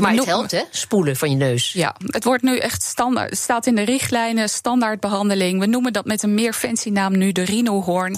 Maar, 0.00 0.14
het 0.14 0.24
helpt, 0.24 0.50
hè? 0.50 0.62
Spoelen 0.70 1.16
van 1.16 1.30
je 1.30 1.36
neus. 1.36 1.72
Ja, 1.72 1.96
het 2.06 2.24
wordt 2.24 2.42
nu 2.42 2.58
echt 2.58 2.82
standaard. 2.82 3.30
Het 3.30 3.38
staat 3.38 3.66
in 3.66 3.74
de 3.74 3.82
richtlijnen, 3.82 4.48
standaardbehandeling. 4.48 5.60
We 5.60 5.66
noemen 5.66 5.92
dat 5.92 6.04
met 6.04 6.22
een 6.22 6.34
meer 6.34 6.52
fancy 6.52 6.88
naam 6.88 7.18
nu 7.18 7.32
de 7.32 7.44
rhinohoorn. 7.44 8.16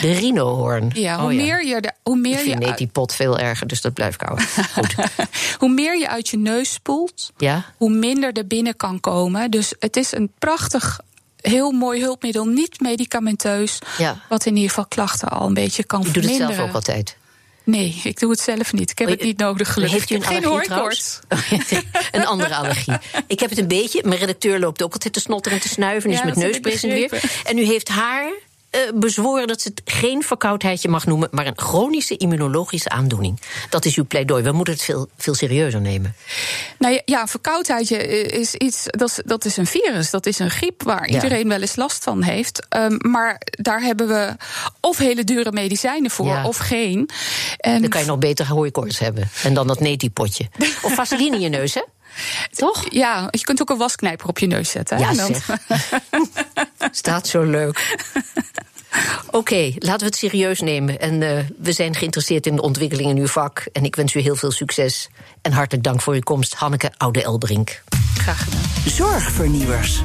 De 0.00 0.12
rhinohoorn. 0.12 0.90
Ja, 0.94 1.18
hoe 1.18 1.30
oh, 1.30 1.36
meer 1.36 1.66
je. 1.66 1.80
De, 1.80 1.92
hoe 2.02 2.16
meer 2.16 2.32
ik 2.32 2.38
vind 2.38 2.62
je 2.62 2.68
neti-pot 2.68 3.14
veel 3.14 3.38
erger, 3.38 3.66
dus 3.66 3.80
dat 3.80 3.94
blijft 3.94 4.16
koud. 4.16 4.42
Goed. 4.74 4.94
hoe 5.58 5.68
meer 5.68 5.98
je 5.98 6.08
uit 6.08 6.28
je 6.28 6.36
neus 6.36 6.72
spoelt, 6.72 7.32
ja? 7.36 7.64
hoe 7.76 7.90
minder 7.90 8.32
er 8.32 8.46
binnen 8.46 8.75
kan 8.76 9.00
komen. 9.00 9.50
Dus 9.50 9.74
het 9.78 9.96
is 9.96 10.12
een 10.12 10.32
prachtig 10.38 11.00
heel 11.40 11.70
mooi 11.70 12.00
hulpmiddel, 12.00 12.44
niet 12.44 12.80
medicamenteus. 12.80 13.78
Ja. 13.98 14.20
Wat 14.28 14.46
in 14.46 14.54
ieder 14.54 14.68
geval 14.68 14.86
klachten 14.86 15.28
al 15.28 15.46
een 15.46 15.54
beetje 15.54 15.84
kan 15.84 16.00
je 16.00 16.06
verminderen. 16.06 16.38
doet 16.38 16.48
het 16.48 16.56
zelf 16.56 16.68
ook 16.68 16.74
altijd? 16.74 17.16
Nee, 17.64 18.00
ik 18.04 18.18
doe 18.18 18.30
het 18.30 18.40
zelf 18.40 18.72
niet. 18.72 18.90
Ik 18.90 18.98
heb 18.98 19.08
het 19.08 19.22
niet 19.22 19.38
nodig 19.38 19.72
gelukkig. 19.72 19.98
Heeft 19.98 20.10
u 20.10 20.14
een 20.14 20.22
geen 20.22 20.44
allergie 20.44 21.82
een 22.12 22.26
andere 22.26 22.54
allergie. 22.54 22.94
Ik 23.26 23.40
heb 23.40 23.50
het 23.50 23.58
een 23.58 23.68
beetje. 23.68 24.02
Mijn 24.04 24.20
redacteur 24.20 24.58
loopt 24.58 24.82
ook 24.82 24.92
altijd 24.92 25.12
te 25.12 25.20
snotteren 25.20 25.58
en 25.58 25.64
te 25.64 25.70
snuiven. 25.70 26.10
Ja, 26.10 26.18
is 26.18 26.24
met 26.24 26.36
neusbrezing 26.36 26.92
weer. 26.92 27.40
En 27.44 27.58
u 27.58 27.64
heeft 27.64 27.88
haar 27.88 28.32
bezworen 28.94 29.46
dat 29.46 29.60
ze 29.60 29.68
het 29.68 29.82
geen 29.84 30.22
verkoudheidje 30.22 30.88
mag 30.88 31.06
noemen, 31.06 31.28
maar 31.30 31.46
een 31.46 31.58
chronische 31.58 32.16
immunologische 32.16 32.88
aandoening. 32.88 33.40
Dat 33.70 33.84
is 33.84 33.96
uw 33.96 34.04
pleidooi. 34.04 34.42
We 34.42 34.52
moeten 34.52 34.74
het 34.74 34.82
veel, 34.82 35.08
veel 35.16 35.34
serieuzer 35.34 35.80
nemen. 35.80 36.14
Nou 36.78 37.00
ja, 37.04 37.26
verkoudheidje 37.26 38.06
is 38.26 38.54
iets, 38.54 38.84
dat 38.84 39.08
is, 39.08 39.20
dat 39.24 39.44
is 39.44 39.56
een 39.56 39.66
virus, 39.66 40.10
dat 40.10 40.26
is 40.26 40.38
een 40.38 40.50
griep 40.50 40.82
waar 40.82 41.08
iedereen 41.08 41.48
wel 41.48 41.60
eens 41.60 41.76
last 41.76 42.04
van 42.04 42.22
heeft. 42.22 42.66
Um, 42.76 42.98
maar 43.00 43.40
daar 43.50 43.80
hebben 43.80 44.08
we 44.08 44.36
of 44.80 44.98
hele 44.98 45.24
dure 45.24 45.52
medicijnen 45.52 46.10
voor, 46.10 46.26
ja. 46.26 46.46
of 46.46 46.56
geen. 46.56 47.10
En 47.56 47.80
dan 47.80 47.90
kan 47.90 48.00
je 48.00 48.06
nog 48.06 48.18
beter 48.18 48.48
hooikoorts 48.48 48.98
hebben. 48.98 49.28
En 49.42 49.54
dan 49.54 49.66
dat 49.66 49.80
neti-potje. 49.80 50.48
Of 50.82 50.94
vaseline 50.94 51.36
in 51.36 51.42
je 51.42 51.48
neus, 51.48 51.74
hè? 51.74 51.82
Toch? 52.50 52.84
Ja, 52.88 53.28
je 53.30 53.44
kunt 53.44 53.60
ook 53.60 53.70
een 53.70 53.76
wasknijper 53.76 54.28
op 54.28 54.38
je 54.38 54.46
neus 54.46 54.70
zetten. 54.70 54.98
Ja. 54.98 55.12
Staat 56.90 57.26
zo 57.26 57.42
leuk. 57.42 57.78
Oké, 59.26 59.36
okay, 59.36 59.74
laten 59.78 60.00
we 60.00 60.06
het 60.06 60.16
serieus 60.16 60.60
nemen. 60.60 61.00
En 61.00 61.20
uh, 61.20 61.38
we 61.58 61.72
zijn 61.72 61.94
geïnteresseerd 61.94 62.46
in 62.46 62.56
de 62.56 62.62
ontwikkeling 62.62 63.10
in 63.10 63.16
uw 63.16 63.26
vak. 63.26 63.66
En 63.72 63.84
ik 63.84 63.96
wens 63.96 64.14
u 64.14 64.20
heel 64.20 64.36
veel 64.36 64.50
succes. 64.50 65.08
En 65.42 65.52
hartelijk 65.52 65.84
dank 65.84 66.02
voor 66.02 66.14
uw 66.14 66.20
komst, 66.20 66.54
Hanneke 66.54 66.90
Oude-Elbrink. 66.96 67.82
Graag 68.18 68.44
gedaan. 68.44 68.60
Zorgvernieuwers. 68.86 70.02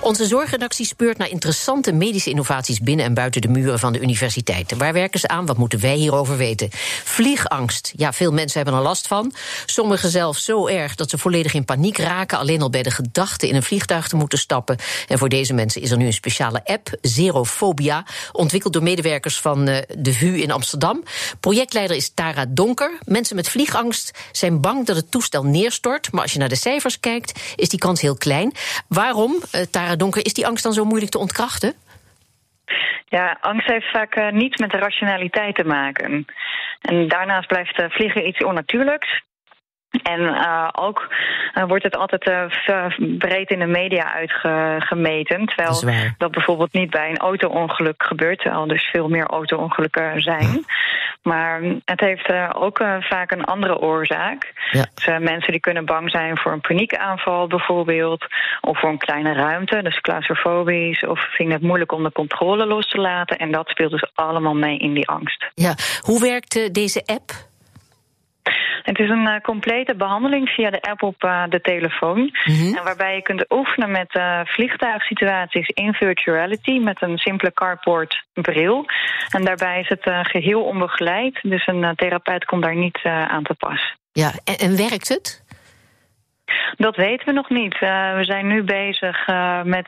Onze 0.00 0.26
zorgredactie 0.26 0.86
speurt 0.86 1.18
naar 1.18 1.28
interessante 1.28 1.92
medische 1.92 2.30
innovaties 2.30 2.80
binnen 2.80 3.04
en 3.04 3.14
buiten 3.14 3.40
de 3.40 3.48
muren 3.48 3.78
van 3.78 3.92
de 3.92 4.00
universiteiten. 4.00 4.78
Waar 4.78 4.92
werken 4.92 5.20
ze 5.20 5.28
aan? 5.28 5.46
Wat 5.46 5.56
moeten 5.56 5.80
wij 5.80 5.96
hierover 5.96 6.36
weten? 6.36 6.68
Vliegangst. 7.04 7.92
Ja, 7.96 8.12
veel 8.12 8.32
mensen 8.32 8.60
hebben 8.60 8.78
er 8.78 8.84
last 8.84 9.06
van. 9.06 9.32
Sommigen 9.66 10.10
zelfs 10.10 10.44
zo 10.44 10.66
erg 10.66 10.94
dat 10.94 11.10
ze 11.10 11.18
volledig 11.18 11.54
in 11.54 11.64
paniek 11.64 11.98
raken. 11.98 12.38
Alleen 12.38 12.62
al 12.62 12.70
bij 12.70 12.82
de 12.82 12.90
gedachte 12.90 13.48
in 13.48 13.54
een 13.54 13.62
vliegtuig 13.62 14.08
te 14.08 14.16
moeten 14.16 14.38
stappen. 14.38 14.76
En 15.08 15.18
voor 15.18 15.28
deze 15.28 15.52
mensen 15.52 15.82
is 15.82 15.90
er 15.90 15.96
nu 15.96 16.06
een 16.06 16.12
speciale 16.12 16.64
app, 16.64 16.88
Zerofobia, 17.00 18.04
ontwikkeld 18.32 18.72
door 18.72 18.82
medewerkers 18.82 19.40
van 19.40 19.68
uh, 19.68 19.76
de 19.98 20.12
VU 20.12 20.40
in 20.40 20.50
Amsterdam. 20.50 21.02
Projectleider 21.40 21.96
is 21.96 22.10
Tara 22.14 22.46
Donker. 22.48 22.98
Mensen 23.04 23.36
met 23.36 23.48
vliegangst 23.48 24.10
zijn 24.32 24.60
bang 24.60 24.86
dat 24.86 24.96
het 24.96 25.10
toestel 25.10 25.44
neerstort. 25.44 26.12
Maar 26.12 26.22
als 26.22 26.32
je 26.32 26.38
naar 26.38 26.48
de 26.48 26.56
cijfers 26.56 27.00
kijkt, 27.00 27.40
is 27.56 27.68
die 27.68 27.78
kans 27.78 28.00
heel 28.00 28.16
klein. 28.16 28.52
Waarom, 28.88 29.42
uh, 29.54 29.62
Tara 29.72 29.96
Donker, 29.96 30.24
is 30.24 30.34
die 30.34 30.46
angst 30.46 30.64
dan 30.64 30.72
zo 30.72 30.84
moeilijk 30.84 31.10
te 31.10 31.18
ontkrachten? 31.18 31.74
Ja, 33.08 33.38
angst 33.40 33.66
heeft 33.66 33.90
vaak 33.90 34.16
uh, 34.16 34.30
niets 34.30 34.56
met 34.56 34.70
de 34.70 34.78
rationaliteit 34.78 35.54
te 35.54 35.64
maken. 35.64 36.26
En 36.80 37.08
daarnaast 37.08 37.48
blijft 37.48 37.80
uh, 37.80 37.90
vliegen 37.90 38.26
iets 38.26 38.44
onnatuurlijks. 38.44 39.22
En 40.02 40.20
uh, 40.20 40.68
ook 40.72 41.08
uh, 41.54 41.64
wordt 41.64 41.84
het 41.84 41.96
altijd 41.96 42.26
uh, 42.28 43.18
breed 43.18 43.50
in 43.50 43.58
de 43.58 43.66
media 43.66 44.14
uitgemeten. 44.14 45.46
Terwijl 45.46 45.80
dat, 45.80 46.14
dat, 46.18 46.30
bijvoorbeeld 46.30 46.72
niet 46.72 46.90
bij 46.90 47.10
een 47.10 47.18
auto-ongeluk 47.18 48.02
gebeurt. 48.02 48.38
Terwijl 48.38 48.62
er 48.62 48.68
dus 48.68 48.84
veel 48.84 49.08
meer 49.08 49.26
auto-ongelukken 49.26 50.22
zijn. 50.22 50.64
Maar 51.22 51.62
het 51.84 52.00
heeft 52.00 52.32
ook 52.54 52.78
vaak 53.00 53.30
een 53.30 53.44
andere 53.44 53.78
oorzaak. 53.78 54.52
Ja. 54.70 54.86
Dus, 54.94 55.06
mensen 55.18 55.52
die 55.52 55.60
kunnen 55.60 55.84
bang 55.84 56.10
zijn 56.10 56.38
voor 56.38 56.52
een 56.52 56.60
paniekaanval 56.60 57.46
bijvoorbeeld. 57.46 58.26
Of 58.60 58.80
voor 58.80 58.90
een 58.90 58.98
kleine 58.98 59.32
ruimte, 59.32 59.82
dus 59.82 60.00
claustrofobisch. 60.00 61.06
Of 61.06 61.20
vinden 61.34 61.54
het 61.54 61.64
moeilijk 61.64 61.92
om 61.92 62.02
de 62.02 62.12
controle 62.12 62.66
los 62.66 62.88
te 62.88 62.98
laten. 62.98 63.36
En 63.38 63.52
dat 63.52 63.68
speelt 63.68 63.90
dus 63.90 64.10
allemaal 64.14 64.54
mee 64.54 64.78
in 64.78 64.94
die 64.94 65.08
angst. 65.08 65.50
Ja, 65.54 65.74
hoe 66.00 66.20
werkt 66.20 66.74
deze 66.74 67.02
app? 67.06 67.50
Het 68.82 68.98
is 68.98 69.08
een 69.08 69.26
uh, 69.26 69.40
complete 69.40 69.94
behandeling 69.94 70.48
via 70.48 70.70
de 70.70 70.80
app 70.80 71.02
op 71.02 71.24
uh, 71.24 71.44
de 71.48 71.60
telefoon. 71.60 72.18
Mm 72.18 72.54
-hmm. 72.54 72.76
En 72.76 72.84
waarbij 72.84 73.14
je 73.14 73.22
kunt 73.22 73.44
oefenen 73.48 73.90
met 73.90 74.14
uh, 74.14 74.40
vliegtuigsituaties 74.44 75.68
in 75.68 75.92
virtuality 75.92 76.78
met 76.78 77.02
een 77.02 77.18
simpele 77.18 77.52
carport 77.52 78.24
bril. 78.32 78.84
En 79.28 79.44
daarbij 79.44 79.80
is 79.80 79.88
het 79.88 80.28
geheel 80.28 80.62
onbegeleid, 80.62 81.38
dus 81.42 81.66
een 81.66 81.92
therapeut 81.96 82.44
komt 82.44 82.62
daar 82.62 82.76
niet 82.76 82.98
aan 83.04 83.42
te 83.42 83.54
pas. 83.54 83.94
Ja, 84.12 84.32
en, 84.44 84.58
en 84.58 84.76
werkt 84.76 85.08
het? 85.08 85.41
Dat 86.76 86.96
weten 86.96 87.26
we 87.26 87.32
nog 87.32 87.50
niet. 87.50 87.74
Uh, 87.74 88.16
we 88.16 88.24
zijn 88.24 88.46
nu 88.46 88.62
bezig 88.62 89.28
uh, 89.28 89.62
met 89.62 89.86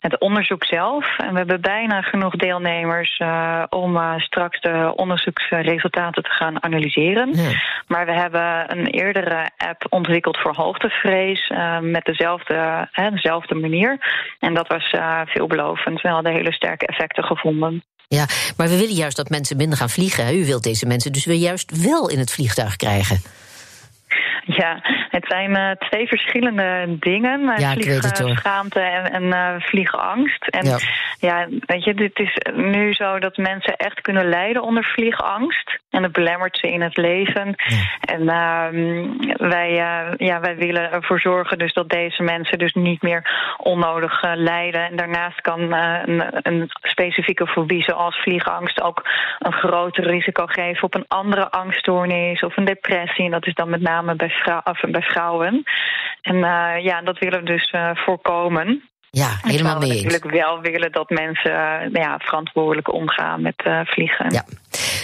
het 0.00 0.20
onderzoek 0.20 0.64
zelf. 0.64 1.18
En 1.18 1.32
we 1.32 1.38
hebben 1.38 1.60
bijna 1.60 2.02
genoeg 2.02 2.36
deelnemers 2.36 3.18
uh, 3.18 3.62
om 3.68 3.98
straks 4.16 4.60
de 4.60 4.92
onderzoeksresultaten 4.96 6.22
te 6.22 6.30
gaan 6.30 6.62
analyseren. 6.62 7.34
Ja. 7.34 7.50
Maar 7.86 8.06
we 8.06 8.12
hebben 8.12 8.78
een 8.78 8.86
eerdere 8.86 9.50
app 9.56 9.86
ontwikkeld 9.88 10.38
voor 10.38 10.54
hoogtevrees 10.54 11.52
met 11.80 12.04
dezelfde, 12.04 12.88
dezelfde 13.10 13.54
manier. 13.54 13.98
En 14.38 14.54
dat 14.54 14.68
was 14.68 14.94
veelbelovend. 15.24 16.00
We 16.00 16.08
hadden 16.08 16.32
hele 16.32 16.52
sterke 16.52 16.86
effecten 16.86 17.24
gevonden. 17.24 17.82
Ja, 18.08 18.26
maar 18.56 18.68
we 18.68 18.78
willen 18.78 18.94
juist 18.94 19.16
dat 19.16 19.28
mensen 19.28 19.56
minder 19.56 19.78
gaan 19.78 19.90
vliegen. 19.90 20.38
U 20.38 20.46
wilt 20.46 20.62
deze 20.62 20.86
mensen 20.86 21.12
dus 21.12 21.24
weer 21.24 21.36
juist 21.36 21.82
wel 21.82 22.08
in 22.08 22.18
het 22.18 22.32
vliegtuig 22.32 22.76
krijgen. 22.76 23.22
Ja, 24.56 24.80
het 25.08 25.24
zijn 25.28 25.50
uh, 25.50 25.70
twee 25.70 26.06
verschillende 26.06 26.96
dingen. 26.98 27.40
Uh, 27.40 27.58
ja, 27.58 27.72
vliegschaamte 27.72 28.80
en, 28.80 29.12
en 29.12 29.22
uh, 29.22 29.54
vliegangst. 29.58 30.46
En 30.46 30.66
ja. 30.66 30.78
ja. 31.18 31.46
weet 31.66 31.84
je, 31.84 31.94
dit 31.94 32.18
is 32.18 32.36
nu 32.54 32.92
zo 32.92 33.18
dat 33.18 33.36
mensen 33.36 33.76
echt 33.76 34.00
kunnen 34.00 34.28
lijden 34.28 34.62
onder 34.62 34.84
vliegangst. 34.84 35.78
En 35.90 36.02
dat 36.02 36.12
belemmert 36.12 36.58
ze 36.58 36.70
in 36.70 36.80
het 36.80 36.96
leven. 36.96 37.54
Ja. 37.56 38.14
En 38.14 38.24
wij, 39.48 39.72
ja, 40.16 40.40
wij 40.40 40.56
willen 40.56 40.92
ervoor 40.92 41.20
zorgen 41.20 41.58
dus 41.58 41.72
dat 41.72 41.88
deze 41.88 42.22
mensen 42.22 42.58
dus 42.58 42.72
niet 42.72 43.02
meer 43.02 43.54
onnodig 43.56 44.22
lijden. 44.34 44.84
En 44.84 44.96
daarnaast 44.96 45.40
kan 45.40 45.72
een, 45.72 46.24
een 46.42 46.70
specifieke 46.82 47.46
fobie 47.46 47.82
zoals 47.82 48.16
vliegangst 48.22 48.80
ook 48.80 49.08
een 49.38 49.52
groter 49.52 50.04
risico 50.06 50.46
geven 50.46 50.82
op 50.82 50.94
een 50.94 51.08
andere 51.08 51.50
angststoornis 51.50 52.42
of 52.42 52.56
een 52.56 52.64
depressie. 52.64 53.24
En 53.24 53.30
dat 53.30 53.46
is 53.46 53.54
dan 53.54 53.70
met 53.70 53.80
name 53.80 54.14
bij 54.14 54.28
of 54.64 54.80
bij 54.90 55.02
vrouwen. 55.02 55.62
En 56.22 56.34
uh, 56.34 56.84
ja, 56.84 57.02
dat 57.02 57.18
willen 57.18 57.40
we 57.40 57.46
dus 57.46 57.72
uh, 57.72 57.90
voorkomen. 57.94 58.82
Ja, 59.10 59.38
helemaal 59.42 59.78
mee 59.78 59.90
eens. 59.90 60.02
We 60.02 60.06
natuurlijk 60.06 60.34
wel 60.34 60.60
willen 60.60 60.92
dat 60.92 61.10
mensen 61.10 61.50
uh, 61.52 62.02
ja, 62.02 62.18
verantwoordelijk 62.18 62.92
omgaan 62.92 63.42
met 63.42 63.62
vliegen. 63.84 64.30
Ja. 64.30 64.44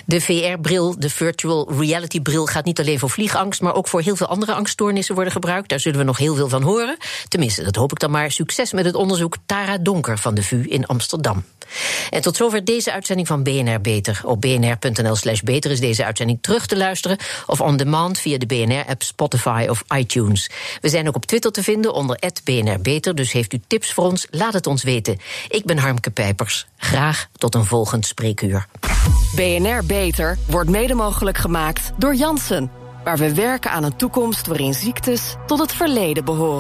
De 0.07 0.20
VR-bril, 0.20 1.01
de 1.01 1.11
virtual 1.11 1.72
reality-bril, 1.79 2.46
gaat 2.46 2.64
niet 2.64 2.81
alleen 2.81 2.99
voor 2.99 3.11
vliegangst, 3.11 3.62
maar 3.62 3.75
ook 3.75 3.88
voor 3.88 4.01
heel 4.01 4.16
veel 4.16 4.27
andere 4.27 4.53
angststoornissen 4.53 5.14
worden 5.14 5.33
gebruikt. 5.33 5.68
Daar 5.68 5.81
zullen 5.81 5.99
we 5.99 6.05
nog 6.05 6.18
heel 6.18 6.35
veel 6.35 6.49
van 6.49 6.62
horen. 6.62 6.96
Tenminste, 7.29 7.64
dat 7.64 7.77
hoop 7.77 7.90
ik 7.90 7.99
dan 7.99 8.11
maar. 8.11 8.31
Succes 8.31 8.72
met 8.72 8.85
het 8.85 8.94
onderzoek 8.94 9.37
Tara 9.46 9.79
Donker 9.79 10.18
van 10.18 10.35
de 10.35 10.42
VU 10.42 10.62
in 10.62 10.87
Amsterdam. 10.87 11.44
En 12.11 12.23
tot 12.23 12.37
zover 12.37 12.65
deze 12.65 12.93
uitzending 12.93 13.29
van 13.29 13.43
BNR 13.43 13.81
Beter. 13.81 14.21
Op 14.25 14.41
bnr.nl/slash 14.41 15.41
beter 15.41 15.71
is 15.71 15.81
deze 15.81 16.05
uitzending 16.05 16.39
terug 16.41 16.67
te 16.67 16.77
luisteren 16.77 17.19
of 17.47 17.61
on 17.61 17.77
demand 17.77 18.19
via 18.19 18.39
de 18.39 18.47
BNR-app, 18.47 19.03
Spotify 19.03 19.67
of 19.69 19.85
iTunes. 19.97 20.51
We 20.81 20.89
zijn 20.89 21.09
ook 21.09 21.17
op 21.17 21.27
Twitter 21.27 21.53
te 21.53 21.63
vinden 21.63 21.95
onder 21.95 22.19
BNR 22.45 22.81
Beter, 22.81 23.15
dus 23.15 23.33
heeft 23.33 23.53
u 23.53 23.61
tips 23.67 23.93
voor 23.93 24.05
ons? 24.05 24.27
Laat 24.31 24.53
het 24.53 24.67
ons 24.67 24.83
weten. 24.83 25.19
Ik 25.49 25.65
ben 25.65 25.79
Harmke 25.79 26.11
Pijpers. 26.11 26.67
Graag 26.77 27.29
tot 27.33 27.55
een 27.55 27.65
volgend 27.65 28.07
spreekuur. 28.07 28.67
BNR 29.35 29.85
Beter 29.85 30.39
wordt 30.47 30.71
mede 30.71 30.95
mogelijk 30.95 31.39
gemaakt 31.39 31.93
door 31.97 32.15
Janssen, 32.15 32.71
waar 33.05 33.19
we 33.19 33.35
werken 33.35 33.71
aan 33.71 33.85
een 33.85 33.97
toekomst 33.97 34.47
waarin 34.47 34.75
ziektes 34.75 35.35
tot 35.47 35.59
het 35.59 35.73
verleden 35.73 36.25
behoren. 36.25 36.55